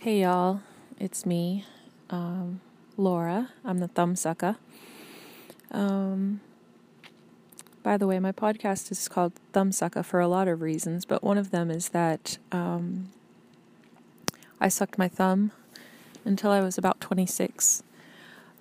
[0.00, 0.60] Hey y'all,
[1.00, 1.64] it's me,
[2.08, 2.60] um,
[2.96, 3.50] Laura.
[3.64, 4.54] I'm the Thumbsucker.
[5.72, 6.40] Um,
[7.82, 11.36] by the way, my podcast is called Thumbsucker for a lot of reasons, but one
[11.36, 13.08] of them is that um,
[14.60, 15.50] I sucked my thumb
[16.24, 17.82] until I was about 26.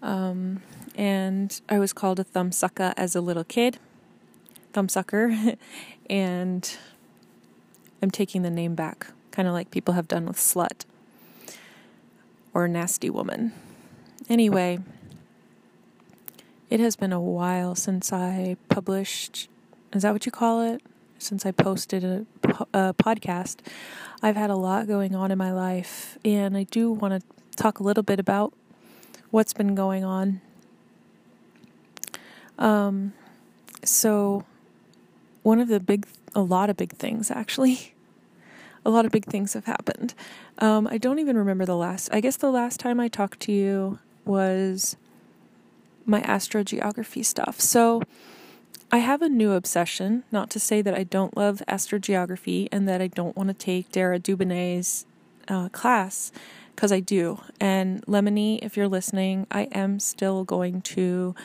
[0.01, 0.63] Um,
[0.95, 3.77] and I was called a thumbsucker as a little kid,
[4.73, 5.55] thumbsucker,
[6.09, 6.77] and
[8.01, 10.85] I'm taking the name back, kind of like people have done with slut
[12.57, 13.53] or nasty woman.
[14.27, 14.79] Anyway,
[16.71, 19.47] it has been a while since I published.
[19.93, 20.81] Is that what you call it?
[21.19, 22.25] Since I posted a,
[22.73, 23.57] a podcast,
[24.23, 27.79] I've had a lot going on in my life, and I do want to talk
[27.79, 28.53] a little bit about
[29.29, 30.41] what's been going on.
[32.57, 33.13] Um,
[33.83, 34.45] so
[35.43, 37.93] one of the big, a lot of big things actually
[38.87, 40.13] a lot of big things have happened.
[40.59, 42.09] Um, I don't even remember the last.
[42.11, 44.97] I guess the last time I talked to you was
[46.05, 47.59] my astrogeography stuff.
[47.59, 48.01] So
[48.91, 50.23] I have a new obsession.
[50.31, 53.91] Not to say that I don't love astrogeography and that I don't want to take
[53.91, 55.05] Dara Dubinet's
[55.47, 56.31] uh, class,
[56.75, 57.41] because I do.
[57.59, 61.35] And Lemony, if you're listening, I am still going to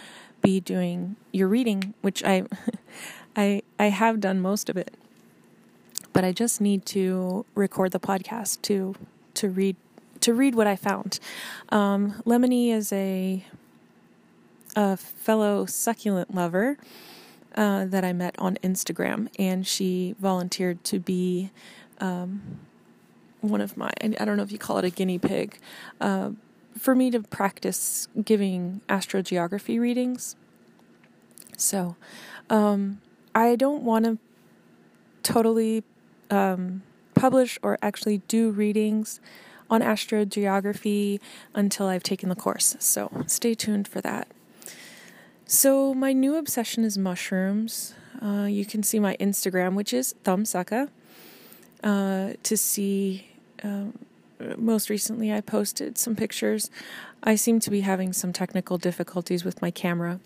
[0.40, 2.44] be doing your reading, which I,
[3.36, 4.94] I, I have done most of it
[6.12, 8.94] but I just need to record the podcast to
[9.34, 9.76] to read
[10.20, 11.18] to read what I found.
[11.70, 13.44] Um, Lemony is a
[14.74, 16.78] a fellow succulent lover
[17.54, 21.50] uh, that I met on Instagram, and she volunteered to be
[21.98, 22.60] um,
[23.40, 25.58] one of my I don't know if you call it a guinea pig
[26.00, 26.30] uh,
[26.78, 30.36] for me to practice giving astrogeography readings.
[31.56, 31.96] So
[32.50, 33.00] um,
[33.34, 34.18] I don't want to
[35.22, 35.84] totally
[36.32, 36.82] um,
[37.14, 39.20] publish or actually do readings
[39.70, 41.20] on astrogeography
[41.54, 42.76] until I've taken the course.
[42.80, 44.26] So stay tuned for that.
[45.44, 47.94] So, my new obsession is mushrooms.
[48.22, 50.88] Uh, you can see my Instagram, which is thumbsucker,
[51.84, 53.26] uh, to see.
[53.62, 53.98] Um,
[54.56, 56.70] most recently, I posted some pictures.
[57.22, 60.20] I seem to be having some technical difficulties with my camera.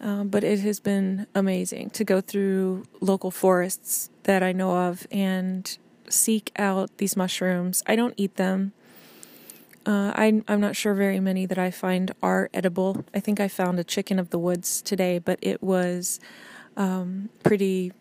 [0.00, 5.06] Um, but it has been amazing to go through local forests that I know of
[5.10, 5.76] and
[6.08, 7.82] seek out these mushrooms.
[7.86, 8.72] I don't eat them.
[9.86, 13.04] Uh, I, I'm not sure very many that I find are edible.
[13.14, 16.20] I think I found a chicken of the woods today, but it was
[16.76, 17.92] um, pretty.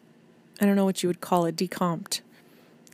[0.59, 2.21] I don't know what you would call it, decomped.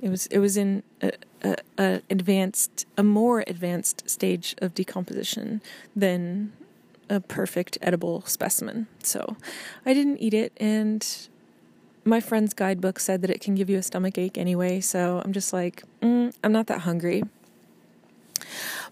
[0.02, 1.12] It was it was in a,
[1.44, 5.62] a, a advanced, a more advanced stage of decomposition
[5.96, 6.52] than
[7.12, 8.88] a perfect edible specimen.
[9.04, 9.36] So
[9.86, 11.06] I didn't eat it, and
[12.06, 14.80] my friend's guidebook said that it can give you a stomach ache anyway.
[14.80, 17.24] So I'm just like, mm, I'm not that hungry.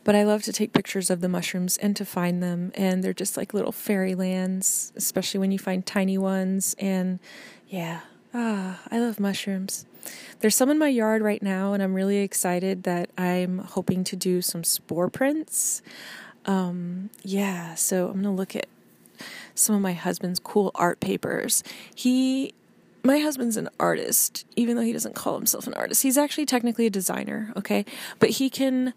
[0.03, 3.13] But I love to take pictures of the mushrooms and to find them, and they're
[3.13, 6.75] just like little fairylands, especially when you find tiny ones.
[6.77, 7.19] And
[7.67, 8.01] yeah,
[8.33, 9.85] ah, I love mushrooms.
[10.39, 14.15] There's some in my yard right now, and I'm really excited that I'm hoping to
[14.15, 15.81] do some spore prints.
[16.45, 18.67] Um, yeah, so I'm gonna look at
[19.55, 21.63] some of my husband's cool art papers.
[21.93, 22.53] He
[23.03, 26.03] my husband's an artist, even though he doesn't call himself an artist.
[26.03, 27.85] He's actually technically a designer, okay?
[28.19, 28.93] But he can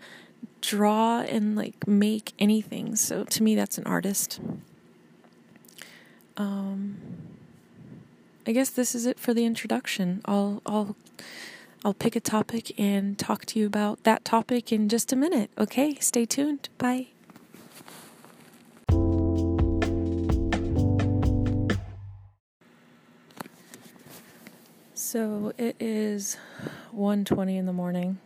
[0.61, 2.97] draw and like make anything.
[2.97, 4.41] So to me that's an artist.
[6.37, 6.97] Um
[8.47, 10.21] I guess this is it for the introduction.
[10.25, 10.97] I'll I'll
[11.85, 15.51] I'll pick a topic and talk to you about that topic in just a minute.
[15.59, 15.97] Okay?
[15.97, 16.69] Stay tuned.
[16.79, 17.09] Bye.
[25.13, 26.39] So it is
[26.91, 28.19] 1:20 in the morning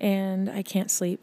[0.00, 1.22] and I can't sleep.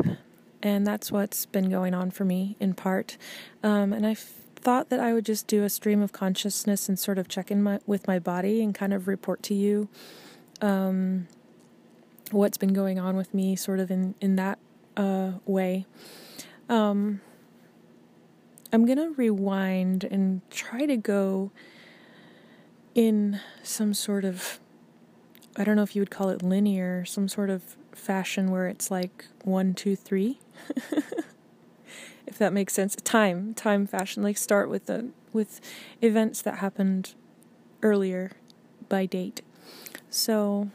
[0.62, 3.18] And that's what's been going on for me in part.
[3.64, 7.18] Um, and I thought that I would just do a stream of consciousness and sort
[7.18, 9.90] of check in my, with my body and kind of report to you
[10.62, 11.28] um,
[12.30, 14.60] what's been going on with me, sort of in in that
[14.95, 15.88] uh, way.
[16.69, 17.22] Um,
[18.72, 21.50] I'm gonna rewind and try to go
[22.96, 24.60] in some sort of
[25.58, 28.90] I don't know if you would call it linear, some sort of fashion where it's
[28.90, 30.40] like one, two, three.
[32.26, 32.96] if that makes sense.
[32.96, 34.24] Time, time fashion.
[34.24, 35.60] Like start with the with
[36.02, 37.14] events that happened
[37.82, 38.32] earlier
[38.88, 39.42] by date.
[40.10, 40.70] So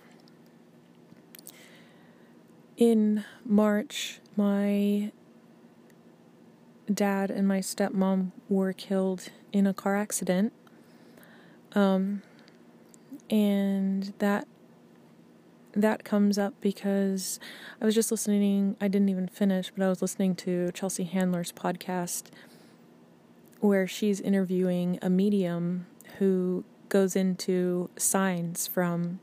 [2.77, 5.11] in March, my
[6.93, 10.53] dad and my stepmom were killed in a car accident
[11.76, 12.23] um,
[13.31, 14.49] and that
[15.75, 17.38] that comes up because
[17.82, 21.52] I was just listening, I didn't even finish, but I was listening to Chelsea Handler's
[21.52, 22.25] podcast
[23.61, 25.87] where she's interviewing a medium
[26.19, 29.20] who goes into signs from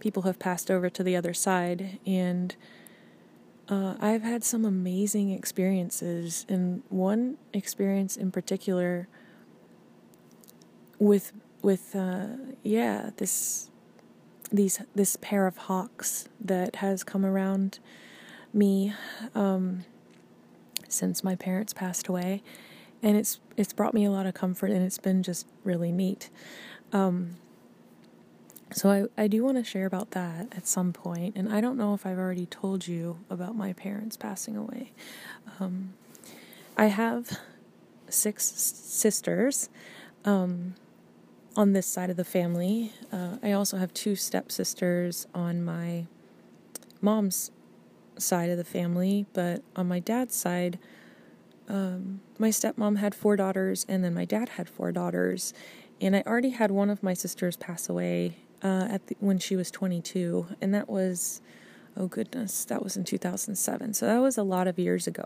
[0.00, 2.00] people who have passed over to the other side.
[2.04, 2.56] And
[3.68, 9.06] uh, I've had some amazing experiences, and one experience in particular
[10.98, 11.32] with
[11.62, 12.26] with uh,
[12.62, 13.70] yeah this
[14.50, 17.78] these this pair of hawks that has come around
[18.52, 18.92] me
[19.34, 19.84] um,
[20.88, 22.42] since my parents passed away,
[23.02, 26.28] and it's it's brought me a lot of comfort, and it's been just really neat.
[26.92, 27.36] Um,
[28.72, 31.76] so I, I do want to share about that at some point, and I don't
[31.76, 34.92] know if I've already told you about my parents passing away.
[35.60, 35.94] Um,
[36.76, 37.38] I have
[38.08, 39.68] six sisters.
[40.24, 40.74] Um,
[41.56, 42.92] on this side of the family.
[43.12, 46.06] Uh, I also have two stepsisters on my
[47.00, 47.50] mom's
[48.18, 50.78] side of the family, but on my dad's side,
[51.68, 55.54] um, my stepmom had four daughters, and then my dad had four daughters.
[56.00, 59.56] And I already had one of my sisters pass away uh, at the, when she
[59.56, 61.40] was 22, and that was,
[61.96, 63.94] oh goodness, that was in 2007.
[63.94, 65.24] So that was a lot of years ago,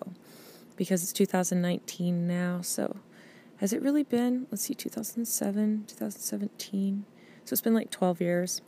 [0.77, 2.61] because it's 2019 now.
[2.63, 2.97] So
[3.59, 7.05] has it really been, let's see, 2007, 2017?
[7.45, 8.61] So it's been like 12 years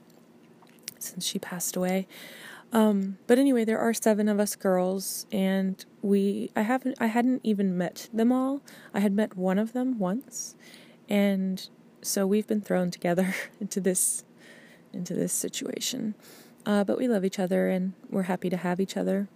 [0.99, 2.07] since she passed away.
[2.73, 7.41] Um, but anyway, there are seven of us girls, and we I haven't I hadn't
[7.43, 8.61] even met them all.
[8.93, 10.55] I had met one of them once,
[11.09, 11.67] and
[12.03, 14.25] so we've been thrown together into this
[14.93, 16.15] into this situation.
[16.67, 19.29] Uh, but we love each other, and we're happy to have each other.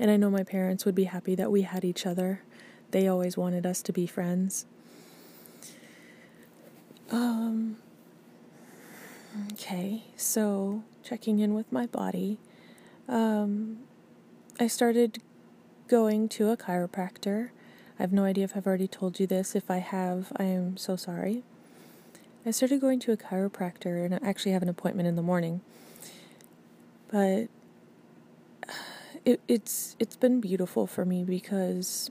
[0.00, 2.42] And I know my parents would be happy that we had each other.
[2.92, 4.66] They always wanted us to be friends.
[7.10, 7.76] Um,
[9.52, 12.38] okay, so checking in with my body.
[13.08, 13.78] Um,
[14.60, 15.22] I started
[15.88, 17.50] going to a chiropractor.
[17.98, 19.56] I have no idea if I've already told you this.
[19.56, 21.42] If I have, I am so sorry.
[22.44, 25.62] I started going to a chiropractor and I actually have an appointment in the morning.
[27.10, 27.48] But
[29.24, 32.10] it, it's it's been beautiful for me because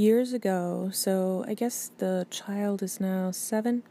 [0.00, 3.82] years ago, so I guess the child is now seven.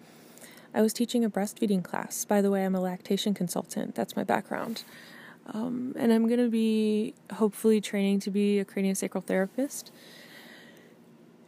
[0.73, 2.25] I was teaching a breastfeeding class.
[2.25, 3.95] By the way, I'm a lactation consultant.
[3.95, 4.83] That's my background.
[5.53, 9.91] Um, and I'm going to be hopefully training to be a craniosacral therapist.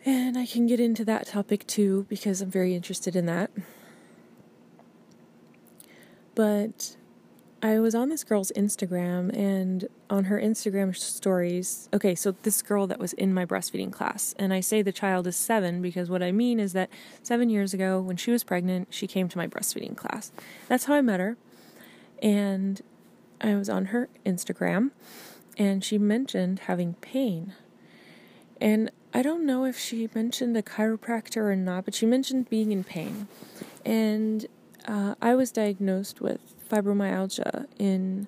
[0.06, 3.52] And I can get into that topic too because I'm very interested in that.
[6.34, 6.96] But
[7.64, 11.88] I was on this girl's Instagram and on her Instagram stories.
[11.94, 15.28] Okay, so this girl that was in my breastfeeding class, and I say the child
[15.28, 16.90] is seven because what I mean is that
[17.22, 20.32] seven years ago, when she was pregnant, she came to my breastfeeding class.
[20.68, 21.38] That's how I met her.
[22.22, 22.82] And
[23.40, 24.92] I was on her Instagram,
[25.56, 27.54] and she mentioned having pain.
[28.60, 32.72] And I don't know if she mentioned a chiropractor or not, but she mentioned being
[32.72, 33.28] in pain.
[33.86, 34.48] And
[34.88, 36.40] uh, I was diagnosed with
[36.72, 38.28] fibromyalgia in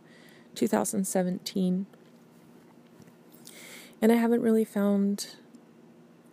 [0.56, 1.86] 2017.
[4.02, 5.36] And I haven't really found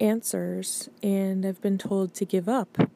[0.01, 2.91] answers, and I've been told to give up,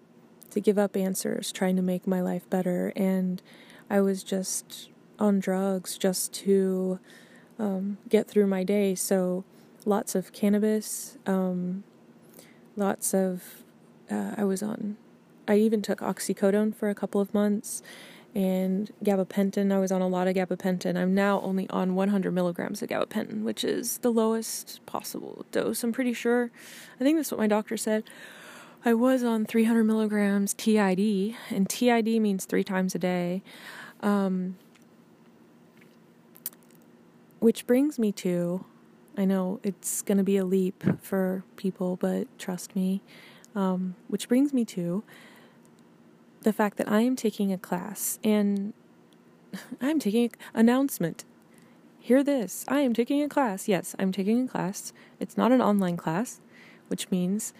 [0.51, 2.93] to give up answers, trying to make my life better.
[2.97, 3.41] And
[3.89, 4.89] I was just
[5.19, 6.99] on drugs just to
[7.59, 8.95] um, get through my day.
[8.95, 9.45] So
[9.85, 11.85] lots of cannabis, um,
[12.75, 13.63] lots of,
[14.11, 14.97] uh, I was on,
[15.47, 17.83] I even took oxycodone for a couple of months
[18.35, 19.73] and gabapentin.
[19.73, 20.97] I was on a lot of gabapentin.
[20.97, 25.85] I'm now only on 100 milligrams of gabapentin, which is the lowest possible dose.
[25.85, 26.51] I'm pretty sure.
[27.01, 28.05] I think that's what my doctor said.
[28.85, 33.43] I was on 300 milligrams TID, and TID means three times a day.
[34.01, 34.57] Um,
[37.39, 38.65] which brings me to
[39.17, 43.01] I know it's going to be a leap for people, but trust me.
[43.55, 45.05] Um, which brings me to
[46.45, 48.73] the fact that I am taking a class and
[49.81, 51.25] I'm taking an announcement.
[51.99, 52.65] Hear this.
[52.69, 53.67] I am taking a class.
[53.67, 54.93] Yes, I'm taking a class.
[55.19, 56.41] It's not an online class,
[56.89, 57.53] which means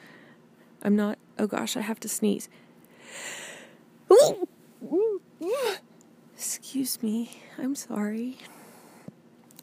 [0.83, 2.49] I'm not oh gosh, I have to sneeze.
[6.35, 7.31] Excuse me.
[7.59, 8.39] I'm sorry.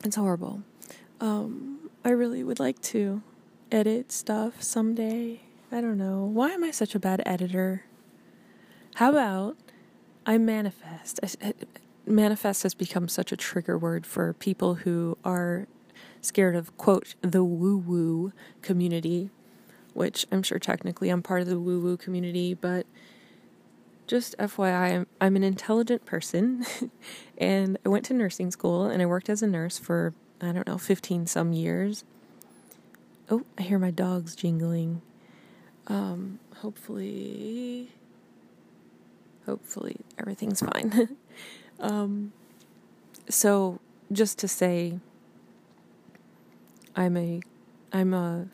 [0.04, 0.64] It's horrible.
[1.20, 3.22] Um, I really would like to
[3.72, 5.42] edit stuff someday.
[5.72, 6.24] I don't know.
[6.24, 7.86] Why am I such a bad editor?
[8.96, 9.58] How about
[10.26, 11.20] I manifest?
[12.06, 15.68] Manifest has become such a trigger word for people who are
[16.20, 19.30] scared of, quote, the woo woo community,
[19.94, 22.86] which I'm sure technically I'm part of the woo woo community, but
[24.08, 26.66] just FYI, I'm, I'm an intelligent person
[27.38, 30.68] and I went to nursing school and I worked as a nurse for, I don't
[30.68, 32.04] know, 15 some years.
[33.30, 35.02] Oh, I hear my dogs jingling.
[35.88, 37.92] Um, hopefully,
[39.52, 41.18] hopefully everything's fine.
[41.82, 42.32] um,
[43.28, 43.82] so
[44.14, 44.98] just to say,
[46.96, 47.42] I'm a,
[47.92, 48.48] I'm a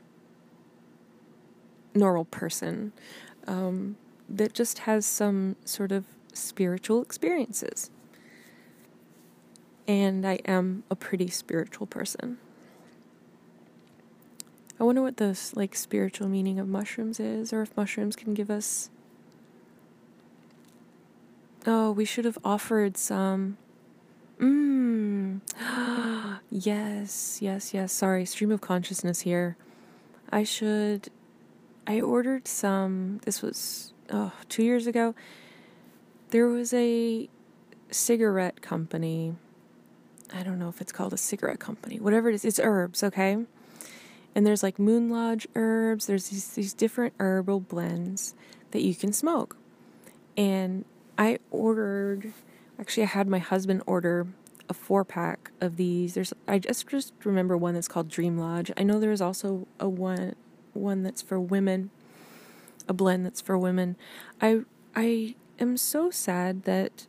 [1.93, 2.93] normal person
[3.45, 3.95] um,
[4.27, 7.91] that just has some sort of spiritual experiences.
[9.87, 12.39] And I am a pretty spiritual person.
[14.79, 18.49] I wonder what the like spiritual meaning of mushrooms is, or if mushrooms can give
[18.49, 18.89] us.
[21.67, 23.57] Oh, we should have offered some.
[24.39, 25.41] Mmm.
[26.49, 27.91] yes, yes, yes.
[27.91, 29.57] Sorry, stream of consciousness here.
[30.31, 31.09] I should
[31.87, 35.15] I ordered some, this was oh, two years ago.
[36.31, 37.29] There was a
[37.89, 39.35] cigarette company.
[40.33, 43.37] I don't know if it's called a cigarette company, whatever it is, it's herbs, okay?
[44.35, 48.35] And there's like Moon Lodge herbs, there's these, these different herbal blends
[48.71, 49.55] that you can smoke.
[50.35, 50.83] And
[51.17, 52.33] I ordered,
[52.79, 54.27] actually, I had my husband order
[54.69, 56.13] a four pack of these.
[56.13, 58.71] There's, I just just remember one that's called Dream Lodge.
[58.77, 60.35] I know there's also a one
[60.73, 61.89] one that's for women,
[62.87, 63.95] a blend that's for women.
[64.41, 64.61] I
[64.95, 67.07] I am so sad that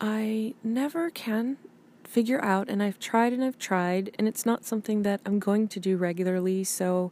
[0.00, 1.56] I never can
[2.04, 5.68] figure out and I've tried and I've tried and it's not something that I'm going
[5.68, 7.10] to do regularly, so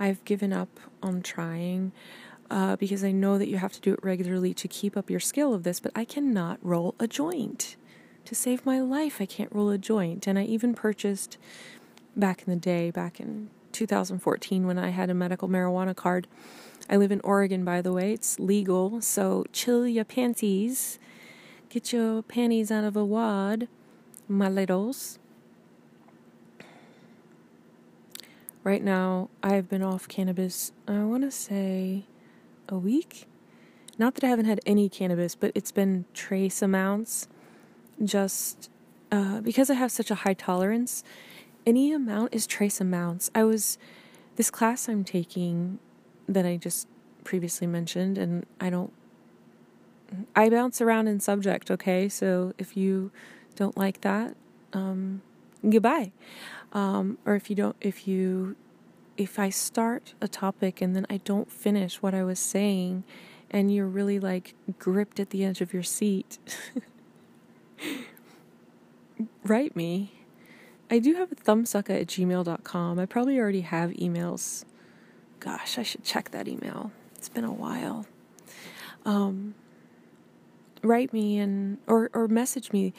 [0.00, 1.92] I've given up on trying.
[2.52, 5.20] Uh, because I know that you have to do it regularly to keep up your
[5.20, 7.76] skill of this, but I cannot roll a joint.
[8.26, 10.26] To save my life, I can't roll a joint.
[10.26, 11.38] And I even purchased
[12.14, 16.28] back in the day, back in 2014 when I had a medical marijuana card.
[16.90, 18.12] I live in Oregon, by the way.
[18.12, 20.98] It's legal, so chill your panties.
[21.70, 23.66] Get your panties out of a wad,
[24.28, 25.18] my littles.
[28.62, 32.04] Right now, I've been off cannabis, I want to say
[32.72, 33.26] a week.
[33.98, 37.28] Not that I haven't had any cannabis, but it's been trace amounts.
[38.02, 38.70] Just
[39.12, 41.04] uh, because I have such a high tolerance,
[41.66, 43.30] any amount is trace amounts.
[43.34, 43.78] I was,
[44.36, 45.78] this class I'm taking
[46.26, 46.88] that I just
[47.22, 48.92] previously mentioned, and I don't,
[50.34, 52.08] I bounce around in subject, okay?
[52.08, 53.12] So if you
[53.54, 54.34] don't like that,
[54.72, 55.20] um,
[55.68, 56.12] goodbye.
[56.72, 58.56] Um, or if you don't, if you,
[59.16, 63.04] if I start a topic and then I don't finish what I was saying,
[63.50, 66.38] and you're really like gripped at the edge of your seat,
[69.44, 70.22] write me
[70.92, 72.98] I do have a thumbsucker at gmail.com.
[72.98, 74.66] I probably already have emails.
[75.40, 76.92] Gosh, I should check that email.
[77.16, 78.04] It's been a while.
[79.06, 79.54] Um,
[80.82, 82.92] write me and or or message me.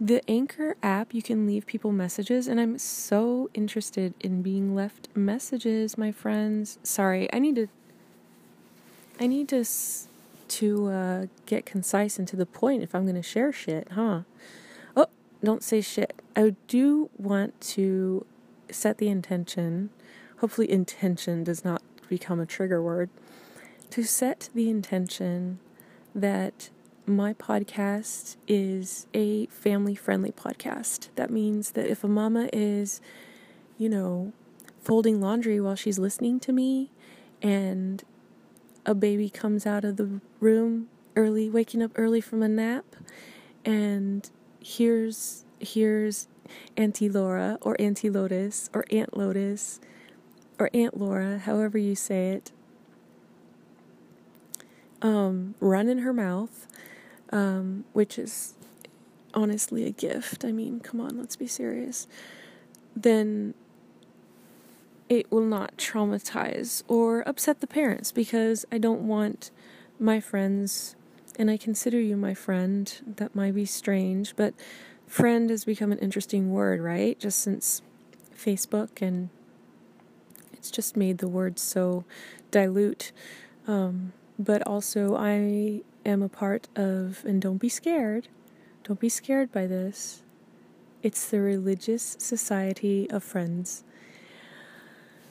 [0.00, 5.08] The Anchor app, you can leave people messages, and I'm so interested in being left
[5.16, 6.78] messages, my friends.
[6.84, 7.66] Sorry, I need to.
[9.18, 9.64] I need to
[10.48, 14.20] to uh, get concise and to the point if I'm going to share shit, huh?
[14.96, 15.06] Oh,
[15.42, 16.22] don't say shit.
[16.36, 18.24] I do want to
[18.70, 19.90] set the intention,
[20.38, 23.10] hopefully, intention does not become a trigger word,
[23.90, 25.58] to set the intention
[26.14, 26.70] that
[27.08, 31.08] my podcast is a family friendly podcast.
[31.16, 33.00] That means that if a mama is,
[33.76, 34.32] you know,
[34.82, 36.90] folding laundry while she's listening to me
[37.42, 38.04] and
[38.86, 42.84] a baby comes out of the room early, waking up early from a nap,
[43.64, 46.28] and here's here's
[46.76, 49.80] Auntie Laura or Auntie Lotus or Aunt Lotus
[50.58, 52.52] or Aunt Laura, however you say it,
[55.02, 56.66] um, run in her mouth,
[57.30, 58.54] um, which is
[59.34, 60.44] honestly a gift.
[60.44, 62.06] I mean, come on, let's be serious.
[62.96, 63.54] Then
[65.08, 69.50] it will not traumatize or upset the parents because I don't want
[69.98, 70.96] my friends
[71.38, 72.92] and I consider you my friend.
[73.16, 74.54] That might be strange, but
[75.06, 77.18] friend has become an interesting word, right?
[77.18, 77.80] Just since
[78.36, 79.30] Facebook and
[80.52, 82.04] it's just made the word so
[82.50, 83.12] dilute.
[83.66, 88.28] Um, but also, I am a part of, and don't be scared,
[88.84, 90.22] don't be scared by this.
[91.02, 93.84] It's the Religious Society of Friends.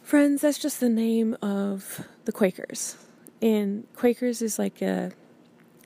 [0.04, 2.96] Friends, that's just the name of the Quakers.
[3.42, 5.12] And Quakers is like a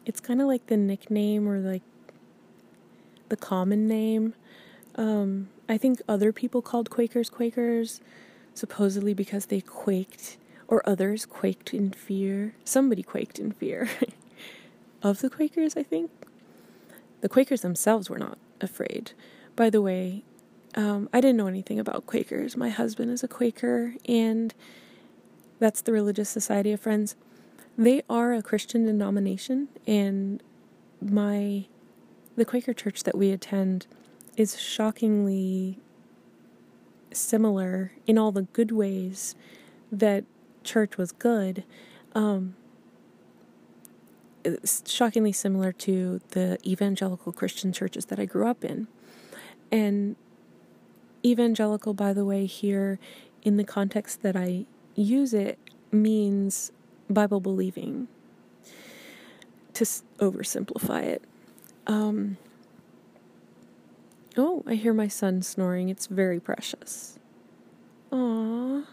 [0.05, 1.83] it's kind of like the nickname or like
[3.29, 4.33] the common name.
[4.95, 8.01] Um, I think other people called Quakers Quakers,
[8.53, 10.37] supposedly because they quaked,
[10.71, 12.55] or others quaked in fear.
[12.63, 13.89] Somebody quaked in fear.
[15.03, 16.09] of the Quakers, I think.
[17.19, 19.11] The Quakers themselves were not afraid.
[19.55, 20.23] By the way,
[20.75, 22.55] um, I didn't know anything about Quakers.
[22.55, 24.53] My husband is a Quaker, and
[25.59, 27.15] that's the Religious Society of Friends.
[27.77, 30.41] They are a Christian denomination, and
[31.01, 31.65] my
[32.37, 33.87] the Quaker church that we attend
[34.37, 35.79] is shockingly
[37.11, 39.35] similar in all the good ways
[39.91, 40.23] that
[40.63, 41.63] church was good.
[42.13, 42.55] Um,
[44.85, 48.87] shockingly similar to the evangelical Christian churches that I grew up in.
[49.71, 50.15] And
[51.25, 52.99] evangelical, by the way, here
[53.43, 54.65] in the context that I
[54.95, 55.57] use it,
[55.91, 56.71] means
[57.09, 58.07] Bible believing,
[59.73, 59.83] to
[60.19, 61.23] oversimplify it.
[61.87, 62.37] Um,
[64.37, 65.89] oh, I hear my son snoring.
[65.89, 67.17] It's very precious.
[68.11, 68.85] Aww.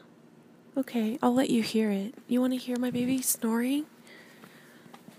[0.79, 2.15] Okay, I'll let you hear it.
[2.29, 3.87] You want to hear my baby snoring?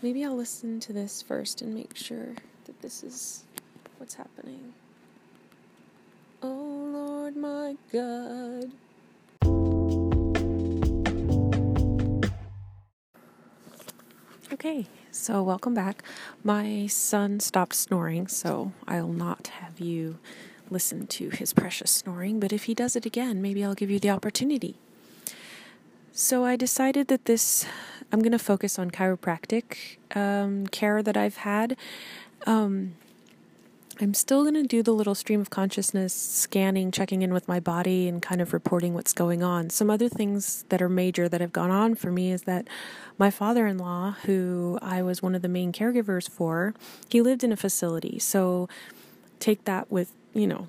[0.02, 3.44] Maybe I'll listen to this first and make sure that this is
[3.98, 4.74] what's happening.
[6.42, 6.48] Oh
[6.94, 8.72] Lord, my God.
[14.54, 16.04] Okay, so welcome back.
[16.42, 20.20] My son stopped snoring, so I'll not have you
[20.70, 24.00] listen to his precious snoring, but if he does it again, maybe I'll give you
[24.00, 24.78] the opportunity.
[26.22, 27.66] So I decided that this,
[28.12, 31.78] I'm going to focus on chiropractic um, care that I've had.
[32.46, 32.96] Um,
[34.02, 37.62] I'm still going to do the little stream of consciousness scanning, checking in with my
[37.62, 39.70] body, and kind of reporting what's going on.
[39.70, 42.68] Some other things that are major that have gone on for me is that
[43.18, 46.74] my father in law, who I was one of the main caregivers for,
[47.08, 48.20] he lived in a facility.
[48.20, 48.68] So
[49.40, 50.68] take that with, you know,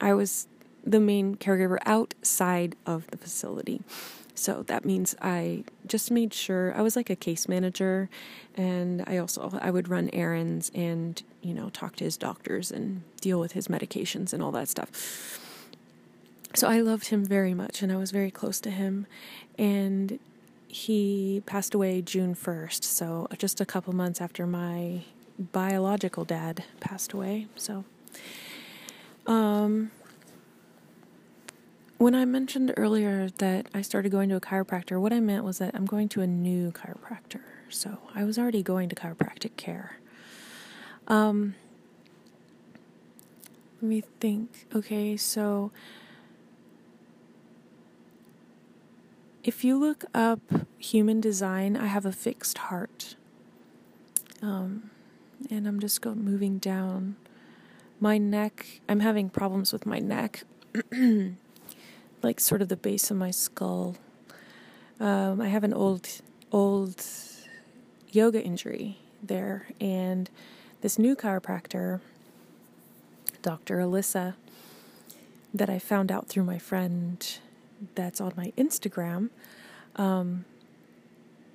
[0.00, 0.46] I was
[0.84, 3.82] the main caregiver outside of the facility.
[4.34, 8.08] So that means I just made sure I was like a case manager
[8.56, 13.02] and I also I would run errands and, you know, talk to his doctors and
[13.20, 15.40] deal with his medications and all that stuff.
[16.54, 19.06] So I loved him very much and I was very close to him
[19.58, 20.18] and
[20.68, 25.02] he passed away June 1st, so just a couple months after my
[25.38, 27.46] biological dad passed away.
[27.56, 27.84] So
[29.26, 29.90] um
[31.98, 35.58] when I mentioned earlier that I started going to a chiropractor, what I meant was
[35.58, 37.40] that I'm going to a new chiropractor.
[37.68, 39.98] So I was already going to chiropractic care.
[41.06, 41.54] Um,
[43.80, 44.66] let me think.
[44.74, 45.70] Okay, so
[49.42, 50.40] if you look up
[50.78, 53.16] human design, I have a fixed heart.
[54.42, 54.90] Um,
[55.50, 57.16] and I'm just going moving down
[58.00, 58.80] my neck.
[58.88, 60.44] I'm having problems with my neck.
[62.24, 63.96] like sort of the base of my skull.
[64.98, 66.08] Um, I have an old,
[66.50, 67.04] old
[68.10, 70.30] yoga injury there, and
[70.80, 72.00] this new chiropractor,
[73.42, 73.78] Dr.
[73.78, 74.34] Alyssa,
[75.52, 77.38] that I found out through my friend
[77.94, 79.30] that's on my Instagram.
[79.96, 80.44] Um,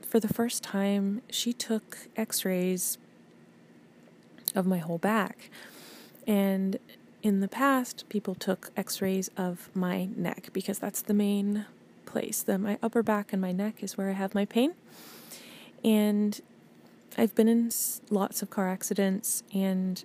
[0.01, 2.97] for the first time, she took x rays
[4.55, 5.49] of my whole back.
[6.25, 6.77] And
[7.21, 11.65] in the past, people took x rays of my neck because that's the main
[12.05, 12.41] place.
[12.41, 14.73] The, my upper back and my neck is where I have my pain.
[15.84, 16.39] And
[17.17, 17.71] I've been in
[18.10, 20.03] lots of car accidents, and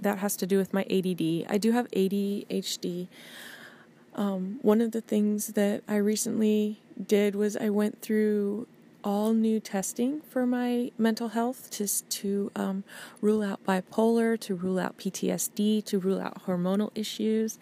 [0.00, 1.46] that has to do with my ADD.
[1.48, 3.08] I do have ADHD.
[4.14, 8.66] Um, one of the things that I recently did was I went through
[9.02, 12.84] all new testing for my mental health just to um,
[13.20, 17.58] rule out bipolar, to rule out PTSD, to rule out hormonal issues.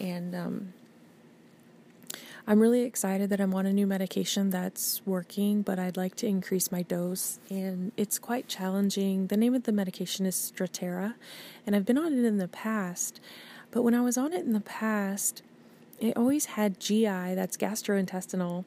[0.00, 0.72] And um,
[2.46, 6.26] I'm really excited that I'm on a new medication that's working, but I'd like to
[6.26, 7.38] increase my dose.
[7.48, 9.28] And it's quite challenging.
[9.28, 11.14] The name of the medication is Strattera,
[11.66, 13.20] and I've been on it in the past.
[13.70, 15.42] But when I was on it in the past,
[16.00, 18.64] it always had GI, that's gastrointestinal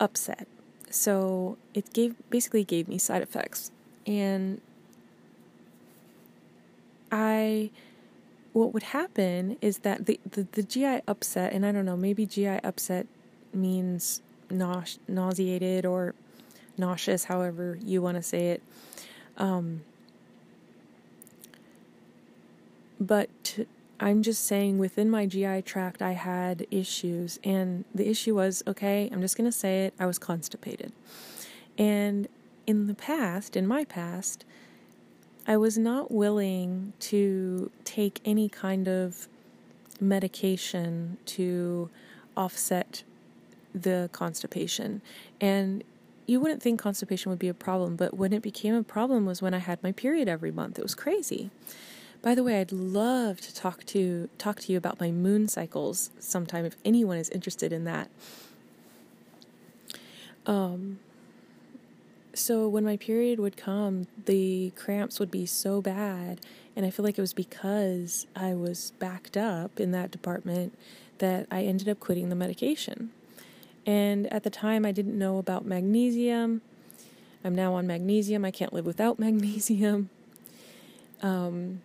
[0.00, 0.48] upset
[0.92, 3.70] so it gave basically gave me side effects.
[4.06, 4.60] And
[7.14, 7.70] i
[8.54, 12.24] what would happen is that the, the, the gi upset and i don't know maybe
[12.24, 13.06] gi upset
[13.52, 16.14] means nause- nauseated or
[16.76, 18.62] nauseous however you want to say it.
[19.36, 19.82] Um,
[23.00, 23.58] but
[24.02, 27.38] I'm just saying within my GI tract, I had issues.
[27.44, 30.92] And the issue was okay, I'm just going to say it, I was constipated.
[31.78, 32.28] And
[32.66, 34.44] in the past, in my past,
[35.46, 39.28] I was not willing to take any kind of
[40.00, 41.88] medication to
[42.36, 43.04] offset
[43.74, 45.00] the constipation.
[45.40, 45.84] And
[46.26, 49.42] you wouldn't think constipation would be a problem, but when it became a problem was
[49.42, 50.78] when I had my period every month.
[50.78, 51.50] It was crazy.
[52.22, 56.10] By the way, I'd love to talk to talk to you about my moon cycles
[56.20, 58.08] sometime if anyone is interested in that.
[60.46, 61.00] Um
[62.34, 66.40] so when my period would come, the cramps would be so bad,
[66.74, 70.78] and I feel like it was because I was backed up in that department
[71.18, 73.10] that I ended up quitting the medication.
[73.84, 76.62] And at the time, I didn't know about magnesium.
[77.44, 78.44] I'm now on magnesium.
[78.44, 80.08] I can't live without magnesium.
[81.20, 81.82] Um,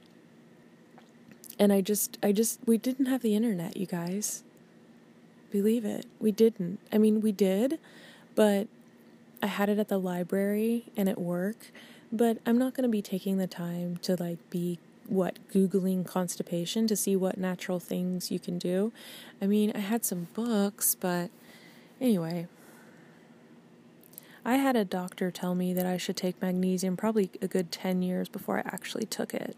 [1.60, 4.44] and I just, I just, we didn't have the internet, you guys.
[5.52, 6.06] Believe it.
[6.20, 6.80] We didn't.
[6.92, 7.80] I mean, we did,
[8.36, 8.68] but
[9.42, 11.72] I had it at the library and at work.
[12.12, 16.88] But I'm not going to be taking the time to like be what googling constipation
[16.88, 18.92] to see what natural things you can do.
[19.42, 21.30] I mean, I had some books, but
[22.00, 22.48] Anyway,
[24.46, 28.02] I had a doctor tell me that I should take magnesium probably a good 10
[28.02, 29.58] years before I actually took it.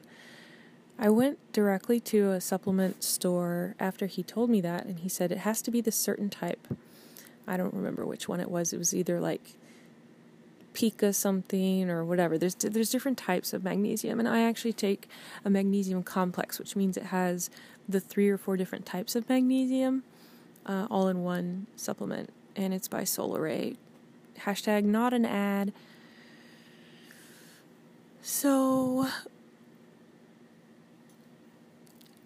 [1.01, 5.31] I went directly to a supplement store after he told me that, and he said
[5.31, 6.67] it has to be the certain type.
[7.47, 8.73] I don't remember which one it was.
[8.73, 9.53] It was either like
[10.73, 12.37] pica something or whatever.
[12.37, 15.07] There's there's different types of magnesium, and I actually take
[15.45, 17.49] a magnesium complex, which means it has
[17.87, 20.03] the three or four different types of magnesium
[20.65, 23.77] uh, all in one supplement, and it's by Solaray.
[24.39, 25.73] Hashtag not an ad.
[28.21, 29.07] So,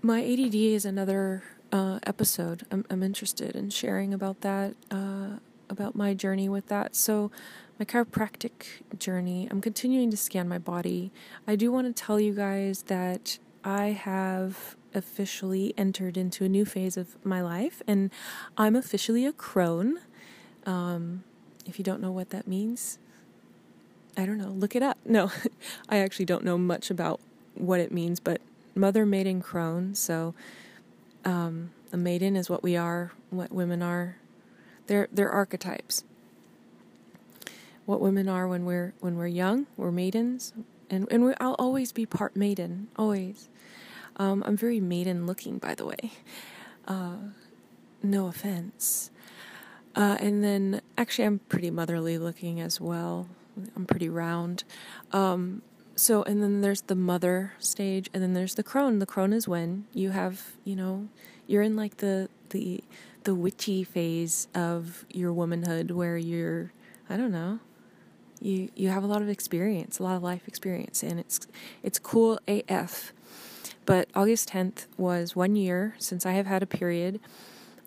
[0.03, 2.65] my ADD is another uh, episode.
[2.69, 5.37] I'm, I'm interested in sharing about that, uh,
[5.69, 6.95] about my journey with that.
[6.95, 7.31] So,
[7.79, 8.51] my chiropractic
[8.99, 11.11] journey, I'm continuing to scan my body.
[11.47, 16.65] I do want to tell you guys that I have officially entered into a new
[16.65, 18.11] phase of my life, and
[18.57, 19.99] I'm officially a crone.
[20.65, 21.23] Um,
[21.65, 22.99] if you don't know what that means,
[24.17, 24.99] I don't know, look it up.
[25.05, 25.31] No,
[25.89, 27.21] I actually don't know much about
[27.55, 28.41] what it means, but
[28.75, 29.95] mother, maiden, crone.
[29.95, 30.33] So,
[31.25, 34.17] um, a maiden is what we are, what women are.
[34.87, 36.03] They're they're archetypes.
[37.85, 40.53] What women are when we're when we're young, we're maidens,
[40.89, 43.49] and and we, I'll always be part maiden, always.
[44.17, 46.11] Um, I'm very maiden looking, by the way.
[46.87, 47.15] Uh,
[48.03, 49.09] no offense.
[49.95, 53.27] Uh, and then, actually, I'm pretty motherly looking as well.
[53.75, 54.63] I'm pretty round.
[55.11, 55.61] Um,
[55.95, 58.99] so, and then there's the mother stage, and then there's the crone.
[58.99, 61.07] The crone is when you have, you know,
[61.47, 62.83] you're in like the the
[63.23, 66.71] the witchy phase of your womanhood, where you're,
[67.09, 67.59] I don't know,
[68.41, 71.47] you you have a lot of experience, a lot of life experience, and it's
[71.83, 73.13] it's cool AF.
[73.85, 77.19] But August 10th was one year since I have had a period,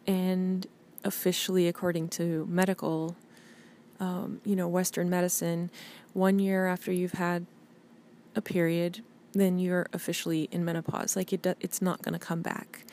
[0.06, 0.66] and
[1.04, 3.16] officially, according to medical,
[3.98, 5.70] um, you know, Western medicine,
[6.12, 7.46] one year after you've had
[8.36, 11.16] a period, then you're officially in menopause.
[11.16, 12.84] Like it, it's not going to come back.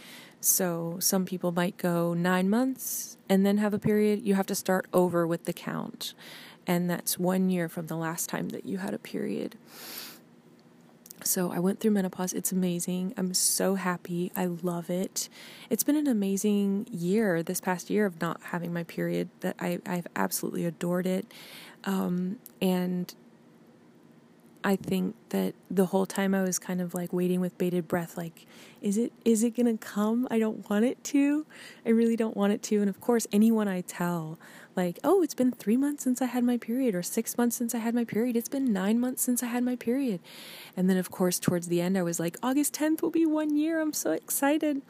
[0.41, 4.23] So some people might go nine months and then have a period.
[4.23, 6.13] You have to start over with the count,
[6.67, 9.55] and that's one year from the last time that you had a period.
[11.23, 12.33] So I went through menopause.
[12.33, 13.13] It's amazing.
[13.15, 14.33] I'm so happy.
[14.35, 15.29] I love it.
[15.69, 19.29] It's been an amazing year this past year of not having my period.
[19.39, 21.31] That I I've absolutely adored it.
[21.85, 23.13] Um, and
[24.63, 28.17] I think that the whole time I was kind of like waiting with bated breath,
[28.17, 28.45] like,
[28.81, 30.27] is it is it gonna come?
[30.31, 31.45] I don't want it to.
[31.85, 32.79] I really don't want it to.
[32.79, 34.39] And of course, anyone I tell,
[34.75, 37.75] like, oh, it's been three months since I had my period, or six months since
[37.75, 38.37] I had my period.
[38.37, 40.21] It's been nine months since I had my period.
[40.77, 43.57] And then, of course, towards the end, I was like, August 10th will be one
[43.57, 43.81] year.
[43.81, 44.81] I'm so excited.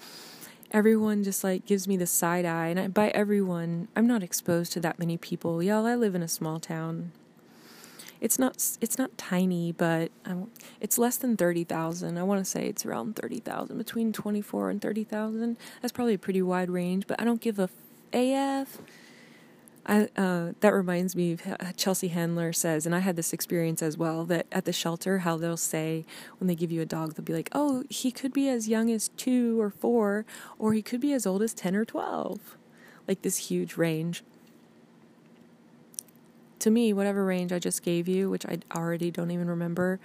[0.72, 2.68] Everyone just like gives me the side eye.
[2.68, 5.62] And I, by everyone, I'm not exposed to that many people.
[5.64, 7.12] Y'all, I live in a small town.
[8.24, 10.10] It's not it's not tiny, but
[10.80, 12.18] it's less than thirty thousand.
[12.18, 15.58] I want to say it's around thirty thousand, between twenty four and thirty thousand.
[15.82, 17.70] That's probably a pretty wide range, but I don't give a
[18.14, 18.78] AF.
[19.86, 23.98] I, uh, that reminds me of Chelsea Handler says, and I had this experience as
[23.98, 26.06] well, that at the shelter, how they'll say
[26.40, 28.90] when they give you a dog, they'll be like, oh, he could be as young
[28.90, 30.26] as two or four,
[30.58, 32.56] or he could be as old as 10 or 12.
[33.10, 34.24] Like this huge range.
[36.64, 40.00] To me, whatever range I just gave you, which I already don't even remember,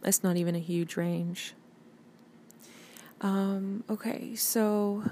[0.00, 1.52] that's not even a huge range.
[3.20, 5.04] Um, okay, so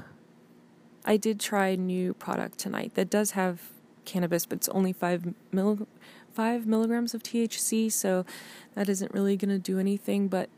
[1.04, 3.60] I did try a new product tonight that does have
[4.06, 5.86] cannabis, but it's only five mil-
[6.32, 8.24] five milligrams of THC, so
[8.74, 10.48] that isn't really going to do anything, but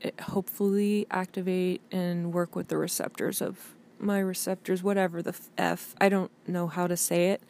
[0.00, 5.94] it hopefully activate and work with the receptors of my receptors, whatever the F.
[6.00, 7.42] I don't know how to say it.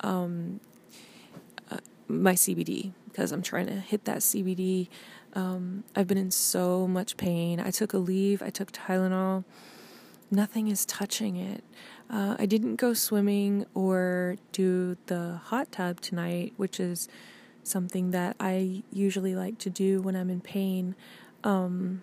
[0.00, 0.60] Um,
[2.08, 4.88] my CBD because I'm trying to hit that CBD.
[5.34, 7.60] Um, I've been in so much pain.
[7.60, 9.44] I took a leave, I took Tylenol.
[10.30, 11.62] Nothing is touching it.
[12.10, 17.08] Uh, I didn't go swimming or do the hot tub tonight, which is
[17.62, 20.94] something that I usually like to do when I'm in pain,
[21.42, 22.02] um,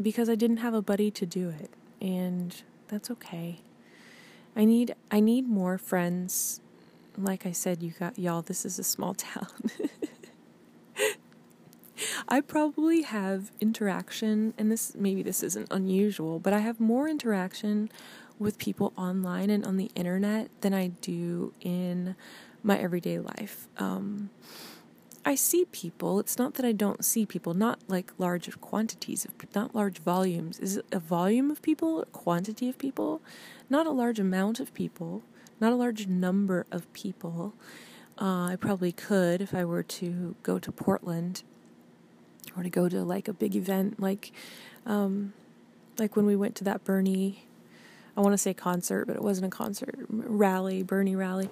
[0.00, 2.54] because I didn't have a buddy to do it, and
[2.88, 3.60] that's okay.
[4.56, 6.60] I need I need more friends.
[7.24, 8.42] Like I said, you got y'all.
[8.42, 9.48] This is a small town.
[12.28, 17.90] I probably have interaction, and this maybe this isn't unusual, but I have more interaction
[18.38, 22.14] with people online and on the internet than I do in
[22.62, 23.66] my everyday life.
[23.78, 24.30] Um,
[25.24, 26.20] I see people.
[26.20, 30.58] It's not that I don't see people, not like large quantities of, not large volumes.
[30.60, 33.20] Is it a volume of people, a quantity of people?
[33.68, 35.22] Not a large amount of people,
[35.60, 37.54] not a large number of people.
[38.20, 41.42] Uh, I probably could if I were to go to Portland
[42.56, 44.32] or to go to like a big event, like,
[44.86, 45.32] um,
[45.98, 47.44] like when we went to that Bernie
[48.18, 51.50] I want to say concert, but it wasn't a concert, rally, Bernie rally.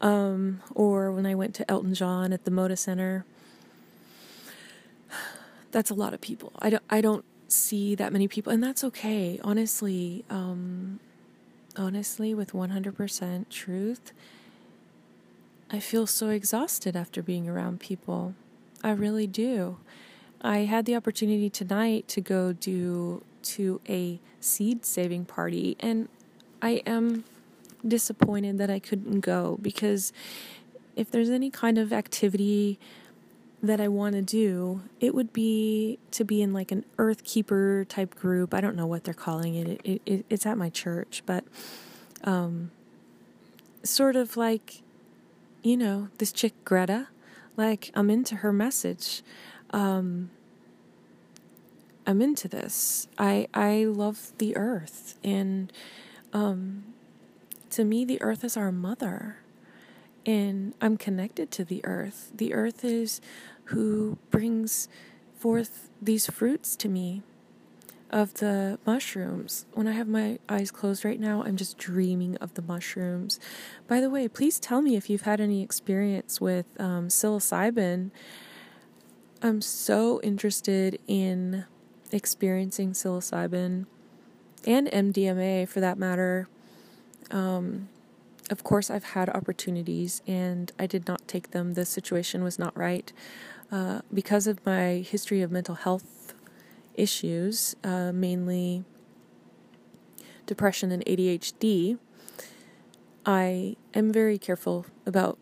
[0.00, 3.24] Um, or when I went to Elton John at the Moda Center.
[5.70, 6.52] That's a lot of people.
[6.58, 9.38] I don't, I don't see that many people, and that's okay.
[9.44, 10.98] Honestly, um,
[11.76, 14.12] honestly, with 100% truth,
[15.70, 18.34] I feel so exhausted after being around people.
[18.82, 19.78] I really do.
[20.42, 26.08] I had the opportunity tonight to go do to a seed saving party, and
[26.62, 27.24] I am
[27.86, 30.12] disappointed that I couldn't go because
[30.96, 32.78] if there's any kind of activity
[33.62, 37.84] that I want to do, it would be to be in like an Earth Keeper
[37.88, 38.54] type group.
[38.54, 39.80] I don't know what they're calling it.
[39.84, 41.44] It, it it's at my church, but
[42.24, 42.70] um,
[43.82, 44.82] sort of like,
[45.62, 47.08] you know, this chick Greta.
[47.56, 49.22] Like I'm into her message.
[49.70, 50.30] Um,
[52.06, 53.08] I'm into this.
[53.18, 55.72] I I love the earth and
[56.32, 56.84] um
[57.70, 59.39] to me the earth is our mother
[60.26, 62.30] and I'm connected to the earth.
[62.34, 63.20] The earth is
[63.64, 64.88] who brings
[65.38, 67.22] forth these fruits to me
[68.10, 69.66] of the mushrooms.
[69.72, 73.38] When I have my eyes closed right now, I'm just dreaming of the mushrooms.
[73.86, 78.10] By the way, please tell me if you've had any experience with um, psilocybin.
[79.42, 81.64] I'm so interested in
[82.12, 83.86] experiencing psilocybin
[84.66, 86.48] and MDMA for that matter.
[87.30, 87.88] Um,
[88.50, 91.74] of course, I've had opportunities and I did not take them.
[91.74, 93.12] The situation was not right.
[93.70, 96.34] Uh, because of my history of mental health
[96.94, 98.84] issues, uh, mainly
[100.46, 101.98] depression and ADHD,
[103.24, 105.38] I am very careful about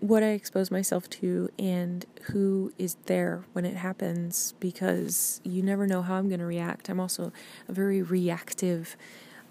[0.00, 5.86] what I expose myself to and who is there when it happens because you never
[5.86, 6.88] know how I'm going to react.
[6.88, 7.32] I'm also
[7.66, 8.96] a very reactive,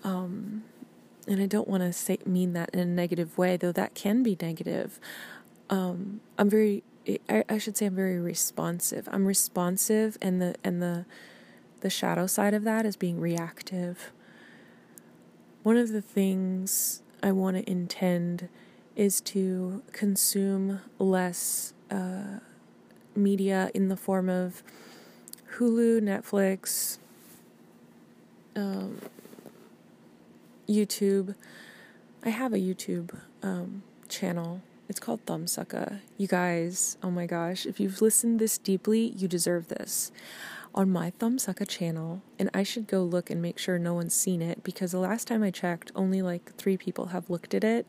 [0.04, 0.64] um,
[1.28, 4.24] and I don't want to say mean that in a negative way, though that can
[4.24, 5.00] be negative.
[5.70, 6.84] Um, I'm very,
[7.30, 9.08] I, I should say, I'm very responsive.
[9.12, 11.06] I'm responsive, and the and the
[11.82, 14.12] the shadow side of that is being reactive.
[15.64, 18.50] One of the things I want to intend
[18.96, 22.40] is to consume less uh,
[23.16, 24.64] media in the form of
[25.58, 27.00] Hulu, Netflix,
[28.56, 29.02] um,
[30.68, 31.36] YouTube.
[32.24, 34.62] I have a YouTube um, channel.
[34.88, 36.00] It's called Thumbsucker.
[36.18, 40.12] You guys, oh my gosh, if you've listened this deeply, you deserve this.
[40.74, 44.42] On my Thumbsucker channel, and I should go look and make sure no one's seen
[44.42, 47.88] it because the last time I checked, only like three people have looked at it.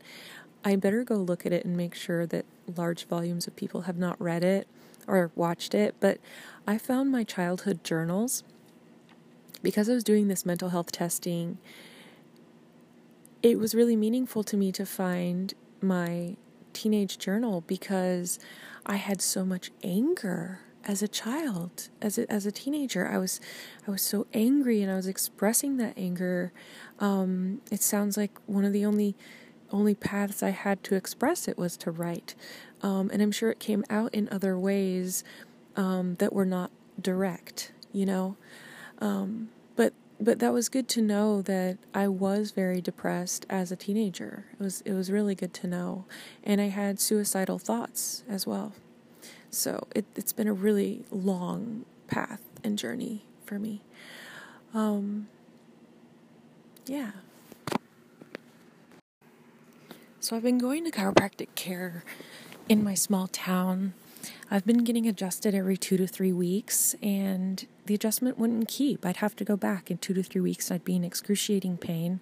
[0.63, 3.97] I better go look at it and make sure that large volumes of people have
[3.97, 4.67] not read it
[5.05, 5.95] or watched it.
[5.99, 6.19] But
[6.65, 8.43] I found my childhood journals
[9.61, 11.57] because I was doing this mental health testing.
[13.51, 16.35] It was really meaningful to me to find my
[16.73, 18.39] teenage journal because
[18.85, 23.41] I had so much anger as a child as a, as a teenager i was
[23.85, 26.53] i was so angry and i was expressing that anger
[26.99, 29.13] um, it sounds like one of the only
[29.71, 32.35] only paths I had to express it was to write.
[32.81, 35.23] Um, and I'm sure it came out in other ways
[35.75, 38.37] um, that were not direct, you know.
[40.19, 44.45] But but that was good to know that I was very depressed as a teenager.
[44.53, 46.05] It was it was really good to know,
[46.43, 48.73] and I had suicidal thoughts as well.
[49.49, 53.81] So it it's been a really long path and journey for me.
[54.73, 55.27] Um,
[56.85, 57.11] yeah.
[60.19, 62.03] So I've been going to chiropractic care
[62.67, 63.93] in my small town,
[64.49, 69.05] I've been getting adjusted every two to three weeks, and the adjustment wouldn't keep.
[69.05, 71.77] I'd have to go back in two to three weeks, and I'd be in excruciating
[71.77, 72.21] pain,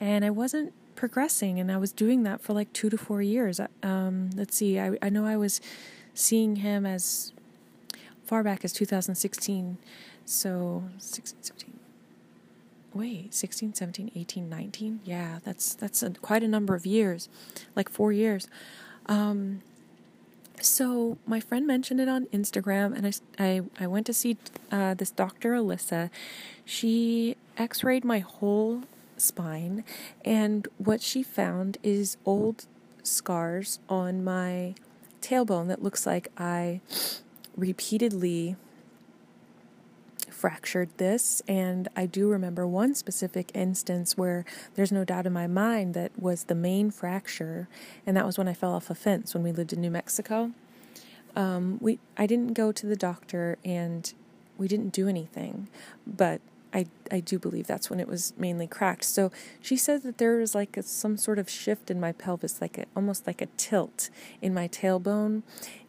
[0.00, 3.60] and I wasn't progressing, and I was doing that for like two to four years.
[3.82, 5.60] Um, let's see, I, I know I was
[6.14, 7.32] seeing him as
[8.24, 9.76] far back as 2016,
[10.24, 11.78] so 16, 17.
[12.94, 15.00] Wait, 16, 17, 18, 19?
[15.04, 17.28] Yeah, that's that's a, quite a number of years,
[17.74, 18.48] like four years.
[19.04, 19.60] Um,
[20.60, 24.36] so my friend mentioned it on Instagram, and I, I, I went to see
[24.70, 25.52] uh, this Dr.
[25.52, 26.10] Alyssa.
[26.64, 28.82] She x rayed my whole
[29.16, 29.84] spine,
[30.24, 32.66] and what she found is old
[33.02, 34.74] scars on my
[35.20, 36.80] tailbone that looks like I
[37.56, 38.56] repeatedly
[40.36, 41.42] fractured this.
[41.48, 44.44] And I do remember one specific instance where
[44.74, 47.68] there's no doubt in my mind that was the main fracture,
[48.06, 50.52] and that was when I fell off a fence when we lived in New Mexico.
[51.34, 54.12] Um, we I didn't go to the doctor and
[54.58, 55.68] we didn't do anything,
[56.06, 56.40] but
[56.72, 59.04] I I do believe that's when it was mainly cracked.
[59.04, 62.60] So she said that there was like a, some sort of shift in my pelvis,
[62.60, 65.42] like a, almost like a tilt in my tailbone,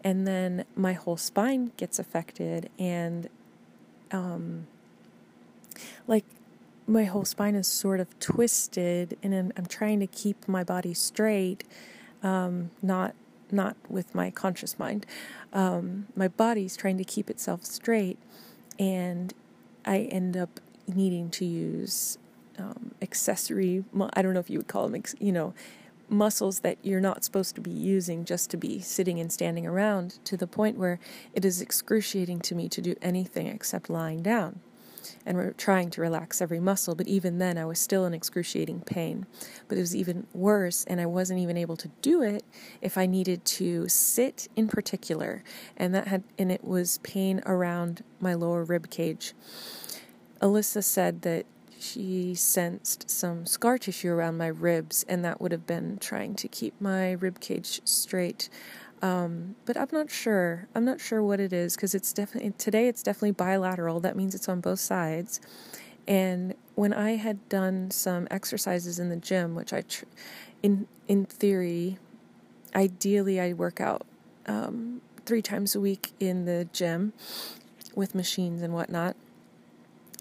[0.03, 3.29] and then my whole spine gets affected, and
[4.11, 4.67] um,
[6.07, 6.25] like
[6.87, 11.63] my whole spine is sort of twisted, and I'm, trying to keep my body straight,
[12.23, 13.13] um, not
[13.51, 15.05] not with my conscious mind.
[15.53, 18.17] Um, my body's trying to keep itself straight,
[18.79, 19.33] and
[19.85, 22.17] I end up needing to use
[22.57, 23.83] um, accessory.
[24.13, 25.53] I don't know if you would call them, you know,
[26.09, 30.19] muscles that you're not supposed to be using just to be sitting and standing around
[30.25, 30.99] to the point where
[31.33, 34.59] it is excruciating to me to do anything except lying down
[35.25, 36.95] and we're trying to relax every muscle.
[36.95, 39.25] But even then I was still in excruciating pain.
[39.67, 42.43] But it was even worse and I wasn't even able to do it
[42.81, 45.43] if I needed to sit in particular.
[45.75, 49.33] And that had and it was pain around my lower rib cage.
[50.41, 51.45] Alyssa said that
[51.79, 56.47] she sensed some scar tissue around my ribs, and that would have been trying to
[56.47, 58.49] keep my rib cage straight.
[59.01, 60.67] Um, but I'm not sure.
[60.73, 62.87] I'm not sure what it is because it's definitely today.
[62.87, 63.99] It's definitely bilateral.
[63.99, 65.39] That means it's on both sides.
[66.07, 70.05] And when I had done some exercises in the gym, which I, tr-
[70.63, 71.97] in in theory,
[72.75, 74.05] ideally I work out
[74.47, 77.13] um, three times a week in the gym
[77.95, 79.15] with machines and whatnot.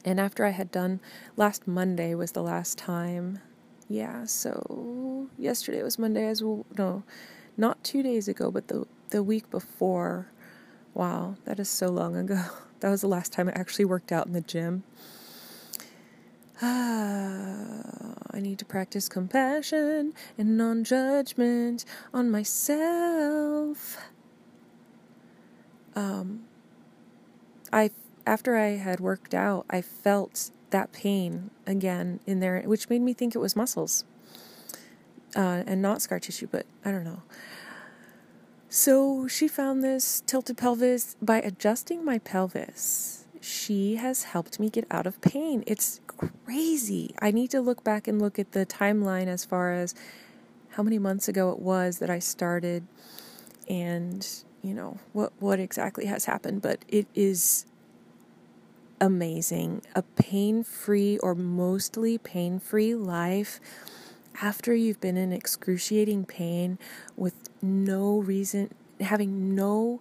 [0.07, 1.01] And after I had done
[1.37, 3.41] last Monday was the last time.
[3.89, 6.65] Yeah, so yesterday was Monday as well.
[6.79, 7.03] No,
[7.57, 10.29] not two days ago, but the the week before.
[10.95, 12.41] Wow, that is so long ago.
[12.81, 14.85] That was the last time I actually worked out in the gym.
[16.61, 23.97] Ah, I need to practice compassion and non judgment on myself.
[25.95, 26.45] Um,
[27.73, 27.91] I
[28.27, 33.13] after I had worked out, I felt that pain again in there, which made me
[33.13, 34.05] think it was muscles
[35.37, 37.23] uh, and not scar tissue, but I don't know.
[38.69, 43.25] So she found this tilted pelvis by adjusting my pelvis.
[43.41, 45.63] She has helped me get out of pain.
[45.67, 47.15] It's crazy.
[47.23, 49.95] I need to look back and look at the timeline as far as
[50.71, 52.87] how many months ago it was that I started
[53.69, 54.27] and
[54.63, 57.67] you know what what exactly has happened but it is
[59.01, 59.83] amazing.
[59.95, 63.61] A pain free or mostly pain free life
[64.43, 66.79] after you've been in excruciating pain
[67.17, 70.01] with no reason, having no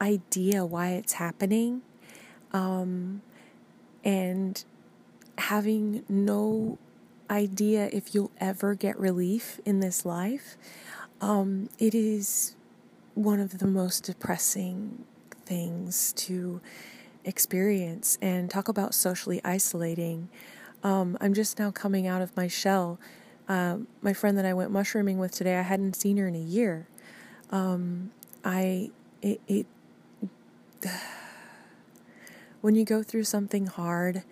[0.00, 1.82] idea why it's happening,
[2.52, 3.22] um,
[4.04, 4.64] and
[5.38, 6.78] having no
[7.28, 10.56] idea if you'll ever get relief in this life.
[11.20, 12.56] Um, it is
[13.14, 15.04] one of the most depressing
[15.44, 16.60] things to
[17.24, 20.28] experience and talk about socially isolating.
[20.82, 22.98] Um, I'm just now coming out of my shell.
[23.48, 26.38] Um, my friend that I went mushrooming with today, I hadn't seen her in a
[26.38, 26.86] year.
[27.50, 28.12] Um,
[28.44, 28.90] I
[29.22, 29.66] it, it
[32.60, 34.22] when you go through something hard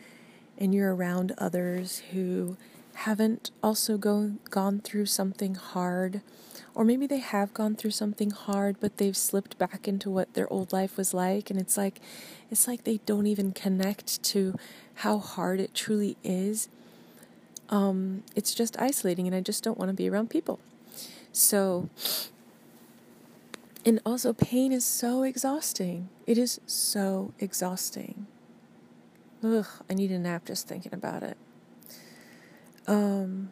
[0.56, 2.56] and you're around others who
[2.94, 6.20] haven't also go, gone through something hard
[6.78, 10.50] or maybe they have gone through something hard but they've slipped back into what their
[10.50, 11.50] old life was like.
[11.50, 12.00] And it's like
[12.52, 14.56] it's like they don't even connect to
[14.94, 16.68] how hard it truly is.
[17.68, 20.60] Um, it's just isolating and i just don't want to be around people.
[21.32, 21.90] So
[23.84, 26.08] and also pain is so exhausting.
[26.28, 28.28] It is so exhausting.
[29.42, 31.36] Ugh i need a nap just thinking about it.
[32.86, 33.50] Um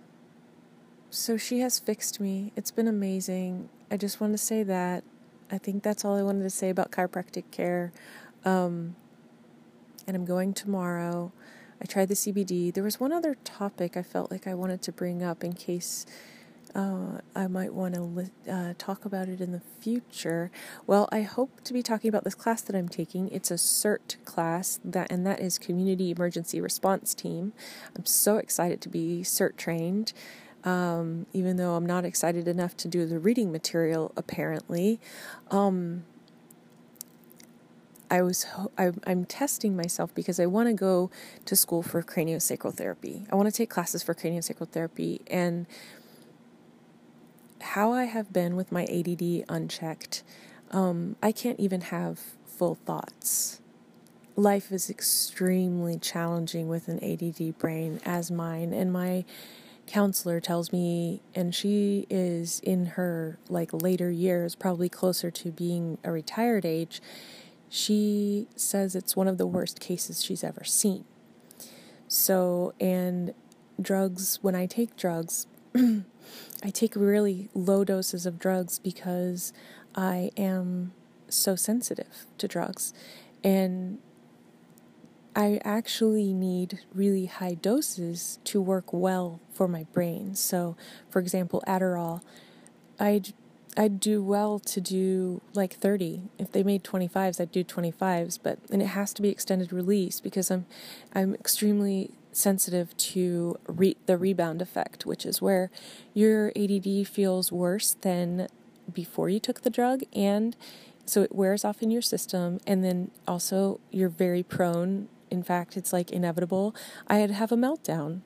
[1.17, 2.53] so she has fixed me.
[2.57, 3.71] It's been amazing.
[3.91, 5.03] I just want to say that
[5.51, 7.93] I think that's all I wanted to say about chiropractic care.
[8.45, 8.97] Um,
[10.07, 11.33] and I'm going tomorrow.
[11.81, 12.73] I tried the CBD.
[12.73, 16.05] There was one other topic I felt like I wanted to bring up in case
[16.75, 20.51] uh, I might want to li- uh, talk about it in the future.
[20.87, 23.31] Well, I hope to be talking about this class that I'm taking.
[23.31, 27.55] It's a CERT class, that and that is Community Emergency Response Team.
[27.97, 30.13] I'm so excited to be CERT trained.
[30.67, 35.01] Um, even though I'm not excited enough to do the reading material, apparently.
[35.51, 36.05] Um,
[38.11, 38.47] I was
[38.77, 41.11] I, am testing myself because I want to go
[41.45, 43.27] to school for craniosacral therapy.
[43.31, 45.67] I want to take classes for craniosacral therapy, and
[47.61, 50.23] how I have been with my ADD unchecked,
[50.71, 53.61] um, I can't even have full thoughts.
[54.37, 59.25] Life is extremely challenging with an ADD brain as mine, and my
[59.87, 65.99] counselor tells me and she is in her like later years probably closer to being
[66.03, 67.01] a retired age
[67.69, 71.05] she says it's one of the worst cases she's ever seen.
[72.09, 73.35] So, and
[73.81, 79.53] drugs, when I take drugs, I take really low doses of drugs because
[79.95, 80.93] I am
[81.29, 82.95] so sensitive to drugs.
[83.43, 83.99] And
[85.37, 90.35] I actually need really high doses to work well for my brain.
[90.35, 90.77] So,
[91.11, 92.23] for example, Adderall,
[92.99, 93.35] I'd
[93.77, 96.23] I'd do well to do like 30.
[96.39, 100.21] If they made 25s, I'd do 25s, but and it has to be extended release
[100.21, 100.65] because I'm
[101.15, 105.71] I'm extremely sensitive to re- the rebound effect, which is where
[106.15, 108.49] your ADD feels worse than
[108.93, 110.57] before you took the drug and
[111.07, 115.77] so it wears off in your system and then also you're very prone in fact
[115.77, 116.75] it's like inevitable
[117.09, 118.21] i had to have a meltdown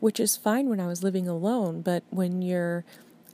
[0.00, 2.84] which is fine when i was living alone but when you're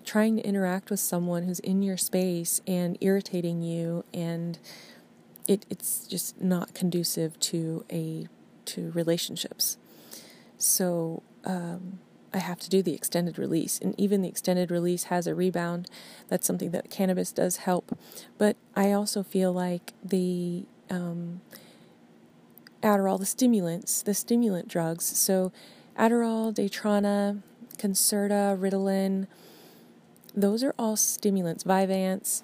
[0.05, 4.59] trying to interact with someone who's in your space and irritating you and
[5.47, 8.27] it, it's just not conducive to a
[8.67, 9.77] to relationships.
[10.57, 11.99] So um,
[12.33, 15.91] I have to do the extended release and even the extended release has a rebound.
[16.29, 17.99] That's something that cannabis does help
[18.39, 21.41] but I also feel like the um,
[22.85, 25.53] Adderall the stimulants the stimulant drugs so
[25.99, 27.43] Adderall Daytrana
[27.79, 29.27] Concerta Ritalin
[30.35, 32.43] those are all stimulants, Vyvanse,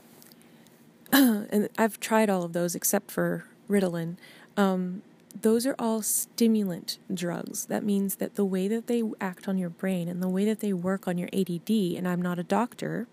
[1.13, 4.17] and I've tried all of those except for Ritalin.
[4.57, 5.03] Um,
[5.43, 7.67] those are all stimulant drugs.
[7.67, 10.61] That means that the way that they act on your brain and the way that
[10.61, 13.07] they work on your ADD, and I'm not a doctor,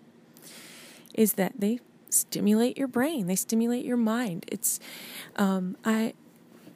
[1.14, 3.26] is that they stimulate your brain.
[3.26, 4.44] They stimulate your mind.
[4.48, 4.78] It's
[5.36, 6.14] um, I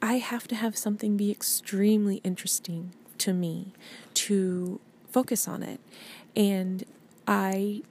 [0.03, 3.71] I have to have something be extremely interesting to me
[4.15, 5.79] to focus on it,
[6.35, 6.83] and
[7.25, 7.83] I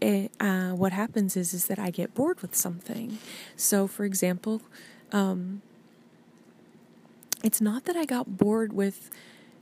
[0.00, 3.18] it, uh, what happens is is that I get bored with something.
[3.54, 4.62] So, for example,
[5.12, 5.62] um,
[7.44, 9.08] it's not that I got bored with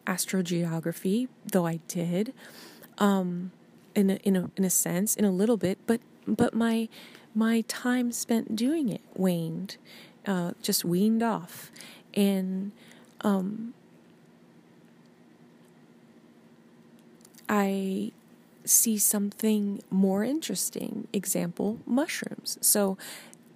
[0.07, 2.33] astrogeography, though I did,
[2.97, 3.53] um,
[3.95, 6.89] in a, in a in a sense, in a little bit, but but my
[7.35, 9.77] my time spent doing it waned,
[10.27, 11.71] uh, just weaned off,
[12.15, 12.73] and
[13.21, 13.75] um,
[17.49, 18.13] I
[18.65, 21.09] see something more interesting.
[21.13, 22.59] Example, mushrooms.
[22.61, 22.99] So,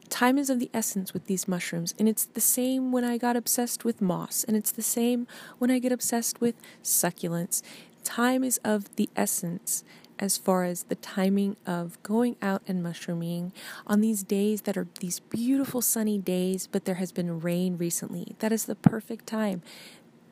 [0.09, 3.37] time is of the essence with these mushrooms, and it's the same when I got
[3.37, 5.27] obsessed with moss, and it's the same
[5.59, 7.63] when I get obsessed with succulents.
[8.05, 9.85] Time is of the essence
[10.21, 13.53] as far as the timing of going out and mushrooming
[13.87, 18.37] on these days that are these beautiful sunny days, but there has been rain recently.
[18.39, 19.63] That is the perfect time.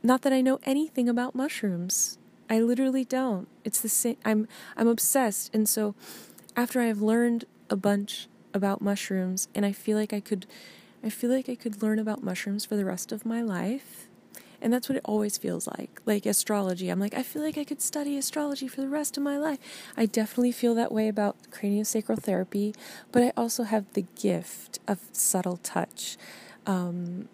[0.03, 2.19] Not that I know anything about mushrooms.
[2.51, 3.49] I literally don't.
[3.65, 4.17] It's the same.
[4.25, 5.95] I'm I'm obsessed, and so
[6.57, 10.47] after I've learned a bunch about mushrooms, and I feel like I could,
[11.03, 14.09] I feel like I could learn about mushrooms for the rest of my life,
[14.61, 16.01] and that's what it always feels like.
[16.07, 19.23] Like astrology, I'm like I feel like I could study astrology for the rest of
[19.23, 19.59] my life.
[19.97, 22.75] I definitely feel that way about craniosacral therapy,
[23.13, 26.17] but I also have the gift of subtle touch.
[26.67, 27.29] Um,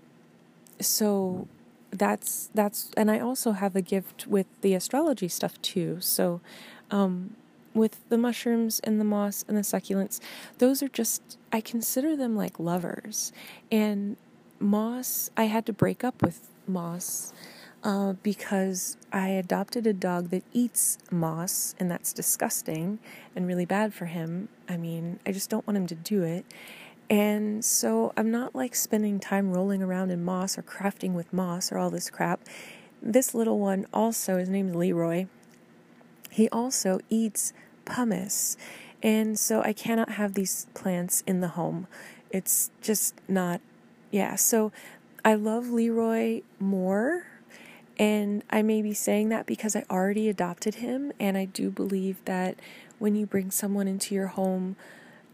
[0.80, 1.48] so
[1.90, 5.98] that's that's and I also have a gift with the astrology stuff too.
[6.00, 6.40] So
[6.90, 7.36] um,
[7.72, 10.20] with the mushrooms and the moss and the succulents,
[10.58, 13.32] those are just I consider them like lovers.
[13.70, 14.16] And
[14.58, 17.32] moss, I had to break up with moss
[17.84, 22.98] uh, because I adopted a dog that eats moss, and that's disgusting
[23.36, 24.48] and really bad for him.
[24.68, 26.46] I mean, I just don't want him to do it.
[27.10, 31.70] And so I'm not like spending time rolling around in moss or crafting with moss
[31.70, 32.40] or all this crap.
[33.02, 35.26] This little one also, his name's Leroy,
[36.30, 37.52] he also eats
[37.84, 38.56] pumice.
[39.02, 41.86] And so I cannot have these plants in the home.
[42.30, 43.60] It's just not,
[44.10, 44.36] yeah.
[44.36, 44.72] So
[45.24, 47.26] I love Leroy more.
[47.98, 51.12] And I may be saying that because I already adopted him.
[51.18, 52.56] And I do believe that
[52.98, 54.76] when you bring someone into your home,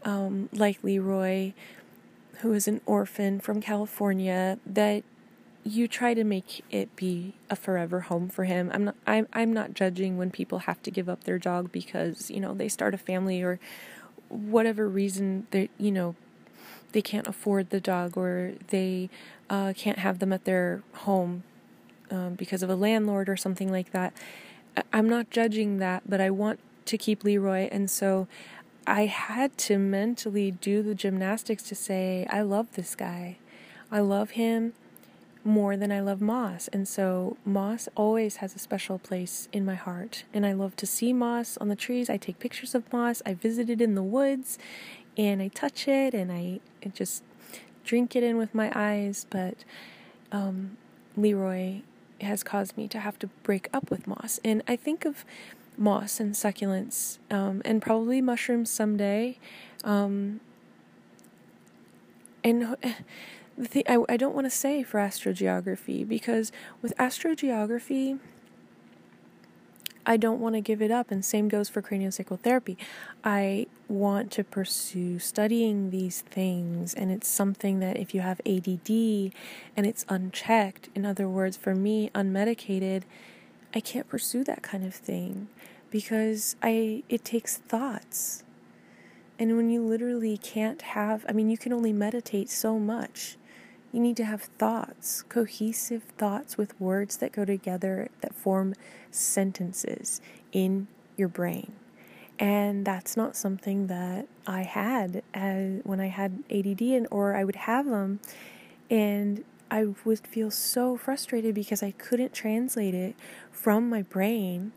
[0.03, 1.53] um, like Leroy,
[2.37, 5.03] who is an orphan from California, that
[5.63, 8.71] you try to make it be a forever home for him.
[8.73, 12.31] I'm not I'm I'm not judging when people have to give up their dog because,
[12.31, 13.59] you know, they start a family or
[14.29, 16.15] whatever reason that, you know
[16.91, 19.09] they can't afford the dog or they
[19.49, 21.43] uh, can't have them at their home
[22.09, 24.13] um, because of a landlord or something like that.
[24.93, 28.27] I'm not judging that, but I want to keep Leroy, and so
[28.87, 33.37] I had to mentally do the gymnastics to say, I love this guy.
[33.91, 34.73] I love him
[35.43, 36.67] more than I love moss.
[36.69, 40.23] And so moss always has a special place in my heart.
[40.33, 42.09] And I love to see moss on the trees.
[42.09, 43.21] I take pictures of moss.
[43.25, 44.57] I visit it in the woods
[45.17, 47.23] and I touch it and I, I just
[47.83, 49.25] drink it in with my eyes.
[49.29, 49.63] But
[50.31, 50.77] um,
[51.15, 51.81] Leroy
[52.21, 54.39] has caused me to have to break up with moss.
[54.43, 55.25] And I think of
[55.77, 59.37] moss and succulents um, and probably mushrooms someday.
[59.83, 60.39] Um,
[62.43, 62.77] and
[63.57, 66.51] the thing I, I don't want to say for astrogeography because
[66.81, 68.19] with astrogeography,
[70.05, 72.77] I don't want to give it up, and same goes for craniosacral therapy.
[73.23, 79.33] I want to pursue studying these things, and it's something that if you have ADD
[79.77, 83.03] and it's unchecked, in other words, for me, unmedicated,
[83.73, 85.47] I can't pursue that kind of thing
[85.89, 88.43] because I it takes thoughts.
[89.39, 93.37] And when you literally can't have, I mean, you can only meditate so much.
[93.91, 98.73] You need to have thoughts, cohesive thoughts with words that go together that form
[99.09, 100.21] sentences
[100.53, 100.87] in
[101.17, 101.73] your brain.
[102.39, 107.43] And that's not something that I had as, when I had ADD, and, or I
[107.43, 108.21] would have them,
[108.89, 113.15] and I would feel so frustrated because I couldn't translate it
[113.51, 114.71] from my brain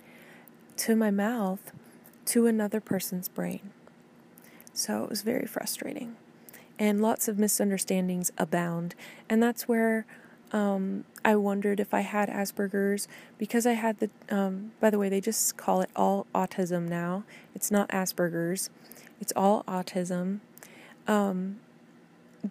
[0.78, 1.72] to my mouth
[2.26, 3.70] to another person's brain.
[4.72, 6.16] So it was very frustrating
[6.78, 8.94] and lots of misunderstandings abound.
[9.28, 10.06] And that's where
[10.52, 13.08] um, I wondered if I had Asperger's
[13.38, 17.24] because I had the, um, by the way, they just call it all autism now.
[17.54, 18.70] It's not Asperger's,
[19.20, 20.40] it's all autism.
[21.06, 21.60] Um,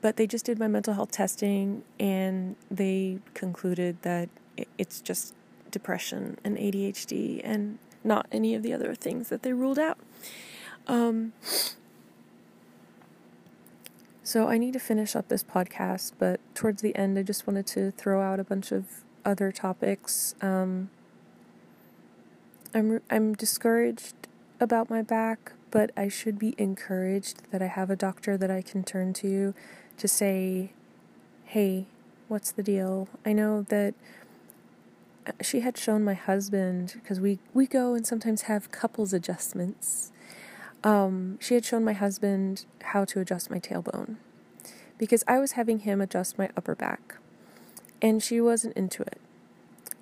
[0.02, 4.30] but they just did my mental health testing and they concluded that
[4.78, 5.34] it's just
[5.72, 9.98] depression and ADHD and not any of the other things that they ruled out.
[10.88, 11.34] Um,
[14.24, 17.68] so I need to finish up this podcast, but towards the end, I just wanted
[17.68, 20.34] to throw out a bunch of other topics.
[20.42, 20.90] Um,
[22.74, 24.16] I'm I'm discouraged
[24.62, 28.62] about my back, but I should be encouraged that I have a doctor that I
[28.62, 29.54] can turn to
[29.98, 30.72] to say,
[31.44, 31.88] "Hey,
[32.30, 33.94] what's the deal?" I know that
[35.42, 40.13] she had shown my husband because we we go and sometimes have couples adjustments
[40.84, 44.18] um, she had shown my husband how to adjust my tailbone
[44.98, 47.16] because I was having him adjust my upper back
[48.02, 49.20] and she wasn't into it.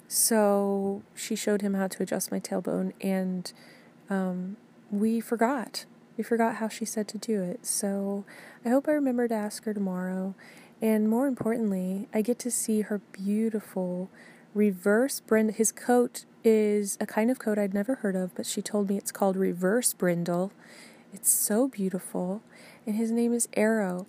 [0.07, 3.51] So she showed him how to adjust my tailbone and
[4.09, 4.57] um,
[4.89, 5.85] we forgot.
[6.17, 7.65] We forgot how she said to do it.
[7.65, 8.25] So
[8.65, 10.35] I hope I remember to ask her tomorrow.
[10.81, 14.09] And more importantly, I get to see her beautiful
[14.53, 15.55] reverse Brindle.
[15.55, 18.97] His coat is a kind of coat I'd never heard of, but she told me
[18.97, 20.51] it's called reverse brindle.
[21.13, 22.41] It's so beautiful.
[22.85, 24.07] And his name is Arrow.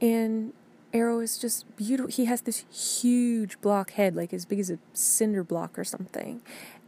[0.00, 0.52] And
[0.92, 2.10] Arrow is just beautiful.
[2.10, 6.40] He has this huge block head, like as big as a cinder block or something.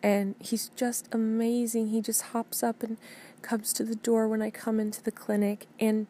[0.03, 1.89] And he's just amazing.
[1.89, 2.97] He just hops up and
[3.43, 5.67] comes to the door when I come into the clinic.
[5.79, 6.07] And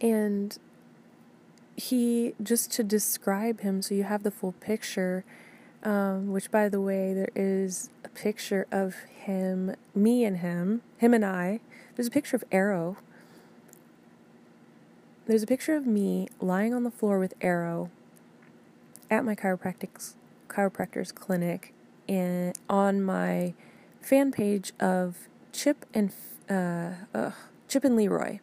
[0.00, 0.58] and
[1.76, 5.24] he just to describe him so you have the full picture
[5.82, 11.14] um, which by the way there is a picture of him me and him him
[11.14, 11.60] and i.
[11.94, 12.98] There's a picture of arrow.
[15.26, 17.90] There's a picture of me lying on the floor with arrow
[19.10, 20.14] at my chiropractic's
[20.48, 21.72] chiropractor's clinic
[22.08, 23.54] and on my
[24.00, 26.12] fan page of chip and
[26.48, 27.30] uh, uh,
[27.68, 28.38] chip and leroy.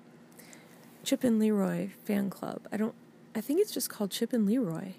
[1.04, 2.62] Chip and leroy fan club.
[2.72, 2.96] I don't
[3.36, 4.94] I think it's just called Chip and Leroy.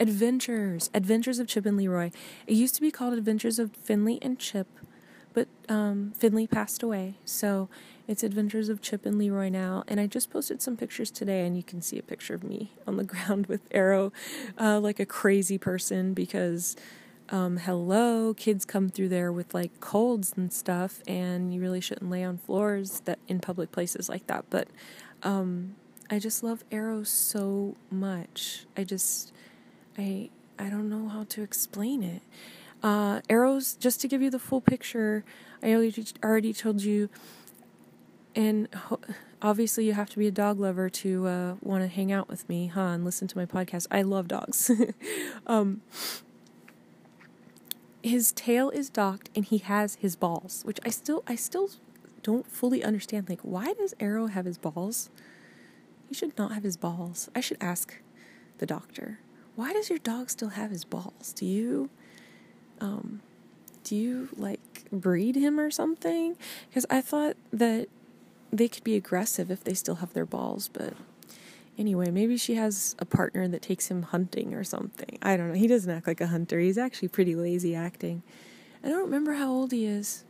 [0.00, 2.10] Adventures, Adventures of Chip and Leroy.
[2.46, 4.68] It used to be called Adventures of Finley and Chip,
[5.34, 7.68] but um, Finley passed away, so
[8.06, 9.84] it's Adventures of Chip and Leroy now.
[9.86, 12.72] And I just posted some pictures today, and you can see a picture of me
[12.86, 14.12] on the ground with Arrow,
[14.58, 16.76] uh, like a crazy person, because
[17.30, 22.10] um, hello, kids come through there with like colds and stuff, and you really shouldn't
[22.10, 24.46] lay on floors that in public places like that.
[24.48, 24.68] But
[25.22, 25.74] um,
[26.10, 28.64] I just love Arrow so much.
[28.76, 29.32] I just,
[29.98, 32.22] I, I don't know how to explain it.
[32.82, 35.24] Uh, arrows, just to give you the full picture,
[35.62, 37.08] I already, already told you,
[38.36, 39.00] and ho-
[39.42, 42.48] obviously you have to be a dog lover to uh, want to hang out with
[42.48, 43.88] me, huh, and listen to my podcast.
[43.90, 44.70] I love dogs.
[45.48, 45.82] um,
[48.02, 51.70] his tail is docked and he has his balls, which I still I still
[52.22, 53.28] don't fully understand.
[53.28, 55.10] Like, why does Arrow have his balls?
[56.08, 57.28] He should not have his balls.
[57.34, 57.96] I should ask
[58.58, 59.18] the doctor.
[59.58, 61.32] Why does your dog still have his balls?
[61.34, 61.90] Do you
[62.80, 63.22] um
[63.82, 66.36] do you like breed him or something?
[66.68, 67.88] Because I thought that
[68.52, 70.94] they could be aggressive if they still have their balls, but
[71.76, 75.16] Anyway, maybe she has a partner that takes him hunting or something.
[75.22, 75.54] I don't know.
[75.54, 76.58] He doesn't act like a hunter.
[76.58, 78.24] He's actually pretty lazy acting.
[78.82, 80.24] I don't remember how old he is.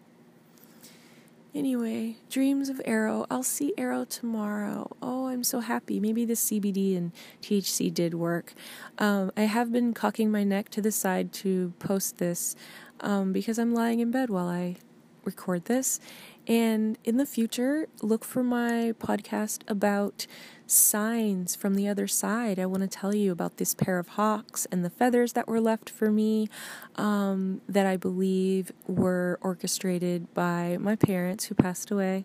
[1.55, 3.27] Anyway, dreams of Arrow.
[3.31, 4.91] I'll see Arrow tomorrow.
[5.01, 5.99] Oh, I'm so happy.
[5.99, 8.53] Maybe the CBD and THC did work.
[8.99, 12.55] Um, I have been cocking my neck to the side to post this
[13.01, 14.77] um, because I'm lying in bed while I
[15.25, 16.01] record this.
[16.47, 20.27] And in the future, look for my podcast about
[20.71, 22.59] signs from the other side.
[22.59, 25.61] I want to tell you about this pair of hawks and the feathers that were
[25.61, 26.49] left for me
[26.97, 32.25] um, that I believe were orchestrated by my parents who passed away.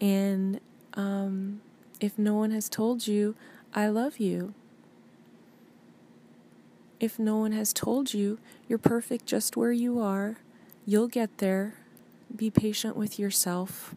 [0.00, 0.60] And
[0.94, 1.60] um,
[2.00, 3.36] if no one has told you,
[3.74, 4.54] I love you.
[7.00, 10.38] If no one has told you, you're perfect just where you are,
[10.84, 11.74] you'll get there.
[12.34, 13.94] Be patient with yourself.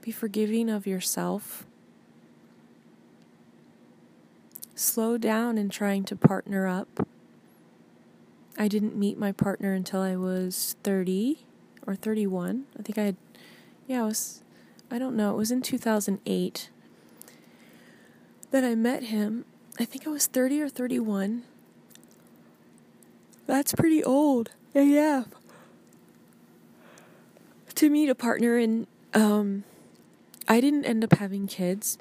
[0.00, 1.64] Be forgiving of yourself.
[4.80, 7.06] Slow down in trying to partner up.
[8.56, 11.44] I didn't meet my partner until I was 30
[11.86, 12.64] or 31.
[12.78, 13.16] I think I had,
[13.86, 14.42] yeah, I was,
[14.90, 16.70] I don't know, it was in 2008
[18.52, 19.44] that I met him.
[19.78, 21.42] I think I was 30 or 31.
[23.46, 24.48] That's pretty old.
[24.72, 25.24] Yeah, yeah
[27.74, 29.64] to meet a partner and um,
[30.48, 31.98] I didn't end up having kids,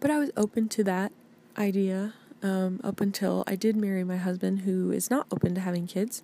[0.00, 1.12] but I was open to that
[1.58, 5.86] idea um, up until I did marry my husband, who is not open to having
[5.86, 6.22] kids.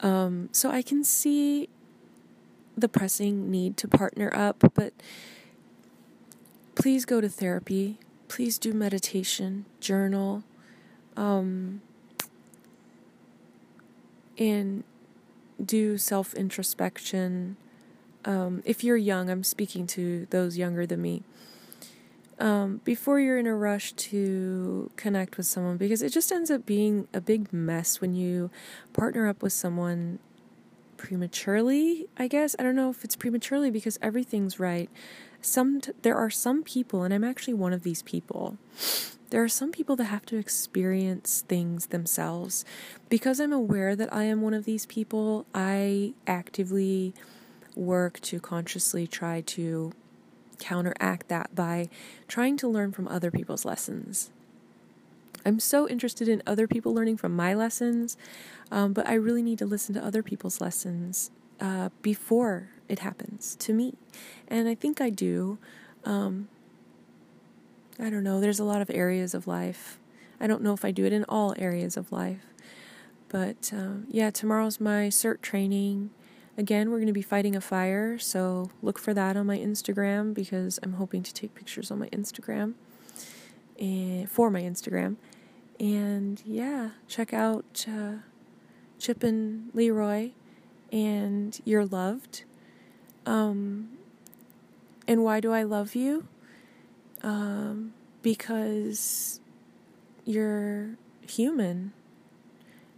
[0.00, 1.68] Um, so I can see
[2.76, 4.92] the pressing need to partner up, but
[6.74, 7.98] please go to therapy.
[8.28, 10.42] Please do meditation, journal,
[11.16, 11.80] um,
[14.36, 14.84] and
[15.64, 17.56] do self introspection.
[18.24, 21.22] Um, if you're young, I'm speaking to those younger than me.
[22.38, 26.66] Um, before you're in a rush to connect with someone, because it just ends up
[26.66, 28.50] being a big mess when you
[28.92, 30.18] partner up with someone
[30.98, 32.08] prematurely.
[32.18, 34.90] I guess I don't know if it's prematurely because everything's right.
[35.40, 38.58] Some there are some people, and I'm actually one of these people
[39.30, 42.64] there are some people that have to experience things themselves.
[43.08, 47.14] Because I'm aware that I am one of these people, I actively
[47.74, 49.92] work to consciously try to
[50.58, 51.88] counteract that by
[52.28, 54.30] trying to learn from other people's lessons.
[55.44, 58.16] I'm so interested in other people learning from my lessons,
[58.72, 61.30] um, but I really need to listen to other people's lessons
[61.60, 63.94] uh, before it happens to me.
[64.48, 65.58] And I think I do.
[66.04, 66.48] Um,
[67.98, 69.98] I don't know, there's a lot of areas of life.
[70.38, 72.44] I don't know if I do it in all areas of life.
[73.28, 76.10] But uh, yeah, tomorrow's my CERT training.
[76.58, 80.32] Again, we're going to be fighting a fire, so look for that on my Instagram
[80.32, 82.74] because I'm hoping to take pictures on my Instagram
[83.78, 85.16] and for my Instagram.
[85.78, 88.12] And yeah, check out uh,
[88.98, 90.30] Chip and Leroy
[90.90, 92.44] and You're Loved.
[93.26, 93.98] Um,
[95.06, 96.26] and why do I love you?
[97.22, 97.92] um,
[98.22, 99.40] because
[100.24, 100.96] you're
[101.28, 101.92] human,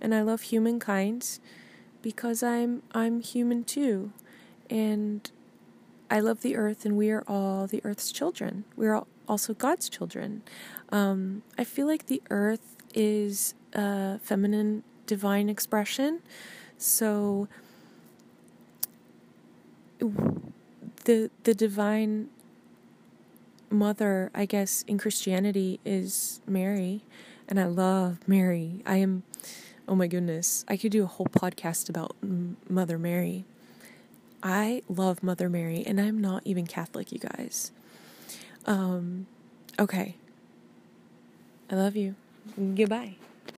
[0.00, 1.38] and I love humankind
[2.08, 4.12] because I'm I'm human too,
[4.70, 5.30] and
[6.10, 8.64] I love the earth, and we are all the earth's children.
[8.76, 10.40] We are also God's children.
[10.90, 16.20] Um, I feel like the earth is a feminine divine expression,
[16.78, 17.46] so
[21.04, 22.30] the the divine
[23.68, 27.02] mother, I guess, in Christianity is Mary.
[27.50, 28.82] And I love Mary.
[28.84, 29.22] I am,
[29.88, 32.14] oh my goodness, I could do a whole podcast about
[32.68, 33.44] Mother Mary.
[34.42, 37.72] I love Mother Mary, and I'm not even Catholic, you guys.
[38.66, 39.26] Um,
[39.78, 40.14] okay.
[41.70, 42.14] I love you.
[42.56, 43.16] Goodbye.